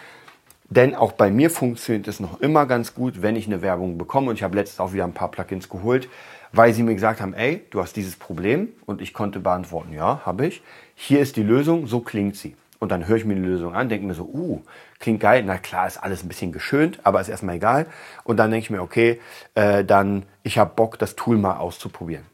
Denn 0.69 0.97
auch 0.97 1.13
bei 1.13 1.31
mir 1.31 1.51
funktioniert 1.51 2.09
es 2.09 2.19
noch 2.19 2.41
immer 2.41 2.67
ganz 2.67 2.95
gut, 2.95 3.23
wenn 3.23 3.37
ich 3.37 3.47
eine 3.47 3.63
Werbung 3.63 3.99
bekomme. 3.99 4.31
Und 4.31 4.37
ich 4.37 4.43
habe 4.43 4.57
letztens 4.57 4.81
auch 4.81 4.93
wieder 4.93 5.05
ein 5.05 5.15
paar 5.15 5.31
Plugins 5.31 5.69
geholt, 5.69 6.09
weil 6.53 6.75
sie 6.75 6.83
mir 6.83 6.95
gesagt 6.95 7.21
haben, 7.21 7.35
ey, 7.35 7.63
du 7.71 7.81
hast 7.81 7.95
dieses 7.95 8.17
Problem. 8.17 8.71
Und 8.85 9.01
ich 9.01 9.15
konnte 9.15 9.39
beantworten, 9.39 9.93
ja, 9.93 10.23
habe 10.27 10.47
ich. 10.47 10.63
Hier 10.97 11.21
ist 11.21 11.37
die 11.37 11.45
Lösung, 11.45 11.87
so 11.87 12.01
klingt 12.01 12.35
sie. 12.35 12.57
Und 12.87 12.91
dann 12.91 13.09
höre 13.09 13.17
ich 13.17 13.25
mir 13.25 13.35
die 13.35 13.41
Lösung 13.41 13.75
an, 13.75 13.89
denke 13.89 14.07
mir 14.07 14.15
so, 14.15 14.23
uh, 14.33 14.63
klingt 15.01 15.19
geil. 15.19 15.43
Na 15.45 15.59
klar, 15.59 15.89
ist 15.89 15.99
alles 15.99 16.23
ein 16.23 16.29
bisschen 16.29 16.53
geschönt, 16.53 17.01
aber 17.03 17.21
ist 17.21 17.29
erstmal 17.29 17.57
egal. 17.57 17.87
Und 18.23 18.37
dann 18.37 18.53
denke 18.53 18.63
ich 18.63 18.71
mir, 18.71 18.81
okay, 18.81 19.21
äh, 19.57 19.85
dann, 19.85 20.23
ich 20.45 20.57
habe 20.57 20.73
Bock, 20.77 20.97
das 20.97 21.17
Tool 21.17 21.37
mal 21.37 21.57
auszuprobieren. 21.57 22.25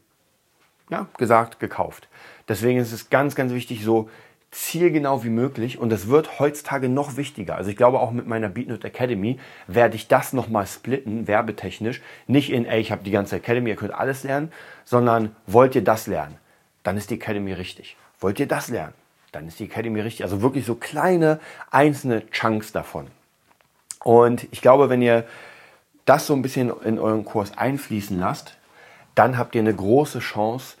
Ja, 0.91 1.07
gesagt, 1.17 1.59
gekauft. 1.59 2.07
Deswegen 2.47 2.77
ist 2.77 2.91
es 2.91 3.09
ganz, 3.09 3.33
ganz 3.33 3.51
wichtig, 3.51 3.83
so 3.83 4.11
zielgenau 4.51 5.23
wie 5.23 5.31
möglich. 5.31 5.79
Und 5.79 5.89
das 5.89 6.07
wird 6.07 6.37
heutzutage 6.37 6.87
noch 6.87 7.17
wichtiger. 7.17 7.55
Also 7.55 7.71
ich 7.71 7.75
glaube, 7.75 7.99
auch 7.99 8.11
mit 8.11 8.27
meiner 8.27 8.49
BeatNote 8.49 8.85
Academy 8.85 9.39
werde 9.65 9.95
ich 9.95 10.07
das 10.07 10.33
nochmal 10.33 10.67
splitten, 10.67 11.27
werbetechnisch. 11.27 11.99
Nicht 12.27 12.51
in, 12.51 12.67
ey, 12.67 12.79
ich 12.79 12.91
habe 12.91 13.03
die 13.03 13.09
ganze 13.09 13.37
Academy, 13.37 13.71
ihr 13.71 13.75
könnt 13.75 13.95
alles 13.95 14.23
lernen, 14.23 14.51
sondern 14.85 15.35
wollt 15.47 15.73
ihr 15.73 15.83
das 15.83 16.05
lernen? 16.05 16.37
Dann 16.83 16.95
ist 16.95 17.09
die 17.09 17.15
Academy 17.15 17.53
richtig. 17.53 17.97
Wollt 18.19 18.39
ihr 18.39 18.47
das 18.47 18.67
lernen? 18.67 18.93
Dann 19.33 19.47
ist 19.47 19.59
die 19.59 19.65
Academy 19.65 19.99
richtig. 19.99 20.23
Also 20.23 20.41
wirklich 20.41 20.65
so 20.65 20.75
kleine 20.75 21.39
einzelne 21.71 22.29
Chunks 22.29 22.71
davon. 22.71 23.07
Und 24.03 24.47
ich 24.51 24.61
glaube, 24.61 24.89
wenn 24.89 25.01
ihr 25.01 25.25
das 26.05 26.27
so 26.27 26.33
ein 26.33 26.41
bisschen 26.41 26.71
in 26.83 26.99
euren 26.99 27.25
Kurs 27.25 27.57
einfließen 27.57 28.17
lasst, 28.19 28.57
dann 29.15 29.37
habt 29.37 29.55
ihr 29.55 29.61
eine 29.61 29.73
große 29.73 30.19
Chance, 30.19 30.77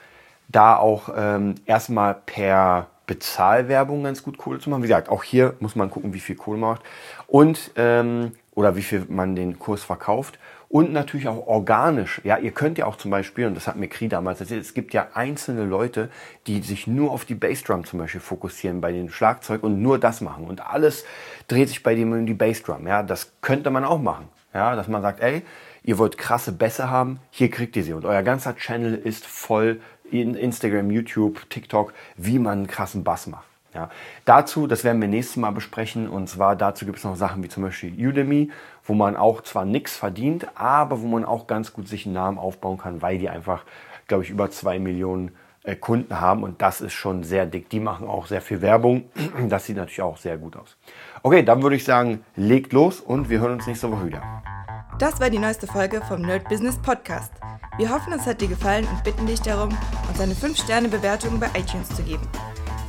da 0.49 0.77
auch 0.77 1.09
ähm, 1.15 1.55
erstmal 1.65 2.15
per 2.25 2.87
Bezahlwerbung 3.05 4.03
ganz 4.03 4.23
gut 4.23 4.37
Kohle 4.37 4.59
zu 4.59 4.69
machen. 4.69 4.83
Wie 4.83 4.87
gesagt, 4.87 5.09
auch 5.09 5.23
hier 5.23 5.55
muss 5.59 5.75
man 5.75 5.89
gucken, 5.89 6.13
wie 6.13 6.19
viel 6.19 6.35
Kohle 6.35 6.59
macht 6.59 6.81
und 7.27 7.71
ähm, 7.75 8.33
oder 8.53 8.75
wie 8.75 8.81
viel 8.81 9.05
man 9.09 9.35
den 9.35 9.57
Kurs 9.59 9.83
verkauft 9.83 10.37
und 10.73 10.91
natürlich 10.91 11.27
auch 11.27 11.45
organisch. 11.45 12.19
Ja, 12.23 12.39
ihr 12.39 12.49
könnt 12.49 12.79
ja 12.79 12.87
auch 12.87 12.95
zum 12.95 13.11
Beispiel, 13.11 13.45
und 13.45 13.53
das 13.53 13.67
hat 13.67 13.75
mir 13.75 13.87
Kri 13.87 14.09
damals 14.09 14.41
erzählt, 14.41 14.61
es 14.61 14.73
gibt 14.73 14.91
ja 14.91 15.09
einzelne 15.13 15.65
Leute, 15.65 16.09
die 16.47 16.61
sich 16.61 16.87
nur 16.87 17.11
auf 17.11 17.25
die 17.25 17.35
Bassdrum 17.35 17.85
zum 17.85 17.99
Beispiel 17.99 18.19
fokussieren 18.19 18.81
bei 18.81 18.91
den 18.91 19.11
Schlagzeug 19.11 19.61
und 19.61 19.83
nur 19.83 19.99
das 19.99 20.19
machen. 20.21 20.45
Und 20.45 20.65
alles 20.65 21.05
dreht 21.47 21.69
sich 21.69 21.83
bei 21.83 21.93
dem 21.93 22.11
um 22.11 22.25
die 22.25 22.33
Bassdrum. 22.33 22.87
Ja, 22.87 23.03
das 23.03 23.33
könnte 23.41 23.69
man 23.69 23.85
auch 23.85 24.01
machen. 24.01 24.29
Ja, 24.51 24.75
dass 24.75 24.87
man 24.87 25.03
sagt, 25.03 25.19
ey, 25.19 25.43
ihr 25.83 25.99
wollt 25.99 26.17
krasse 26.17 26.51
Bässe 26.51 26.89
haben, 26.89 27.19
hier 27.29 27.51
kriegt 27.51 27.75
ihr 27.75 27.83
sie. 27.83 27.93
Und 27.93 28.05
euer 28.05 28.23
ganzer 28.23 28.55
Channel 28.55 28.95
ist 28.95 29.27
voll 29.27 29.79
in 30.09 30.33
Instagram, 30.33 30.89
YouTube, 30.89 31.47
TikTok, 31.51 31.93
wie 32.17 32.39
man 32.39 32.57
einen 32.57 32.67
krassen 32.67 33.03
Bass 33.03 33.27
macht. 33.27 33.52
Ja, 33.73 33.89
dazu, 34.25 34.67
das 34.67 34.83
werden 34.83 35.01
wir 35.01 35.07
nächstes 35.07 35.37
Mal 35.37 35.51
besprechen, 35.51 36.07
und 36.07 36.29
zwar 36.29 36.55
dazu 36.55 36.85
gibt 36.85 36.99
es 36.99 37.03
noch 37.03 37.15
Sachen 37.15 37.43
wie 37.43 37.49
zum 37.49 37.63
Beispiel 37.63 37.93
Udemy, 38.07 38.51
wo 38.85 38.93
man 38.93 39.15
auch 39.15 39.41
zwar 39.41 39.65
nichts 39.65 39.95
verdient, 39.95 40.47
aber 40.55 41.01
wo 41.01 41.07
man 41.07 41.25
auch 41.25 41.47
ganz 41.47 41.73
gut 41.73 41.87
sich 41.87 42.05
einen 42.05 42.13
Namen 42.13 42.37
aufbauen 42.37 42.77
kann, 42.77 43.01
weil 43.01 43.17
die 43.17 43.29
einfach, 43.29 43.63
glaube 44.07 44.23
ich, 44.23 44.29
über 44.29 44.51
zwei 44.51 44.77
Millionen 44.77 45.31
äh, 45.63 45.75
Kunden 45.75 46.19
haben 46.19 46.43
und 46.43 46.61
das 46.61 46.81
ist 46.81 46.93
schon 46.93 47.23
sehr 47.23 47.45
dick. 47.45 47.69
Die 47.69 47.79
machen 47.79 48.07
auch 48.07 48.27
sehr 48.27 48.41
viel 48.41 48.61
Werbung. 48.61 49.05
Das 49.49 49.65
sieht 49.65 49.77
natürlich 49.77 50.01
auch 50.01 50.17
sehr 50.17 50.37
gut 50.37 50.55
aus. 50.55 50.77
Okay, 51.23 51.43
dann 51.43 51.63
würde 51.63 51.75
ich 51.75 51.83
sagen, 51.85 52.23
legt 52.35 52.73
los 52.73 52.99
und 52.99 53.29
wir 53.29 53.39
hören 53.39 53.53
uns 53.53 53.67
nächste 53.67 53.91
Woche 53.91 54.07
wieder. 54.07 54.21
Das 54.99 55.19
war 55.19 55.29
die 55.29 55.39
neueste 55.39 55.65
Folge 55.65 56.01
vom 56.01 56.21
Nerd 56.21 56.47
Business 56.49 56.77
Podcast. 56.77 57.33
Wir 57.77 57.89
hoffen, 57.89 58.13
es 58.13 58.25
hat 58.25 58.41
dir 58.41 58.47
gefallen 58.47 58.85
und 58.85 59.03
bitten 59.03 59.25
dich 59.25 59.41
darum, 59.41 59.75
uns 60.07 60.19
eine 60.19 60.33
5-Sterne-Bewertung 60.33 61.39
bei 61.39 61.47
iTunes 61.57 61.89
zu 61.89 62.03
geben. 62.03 62.27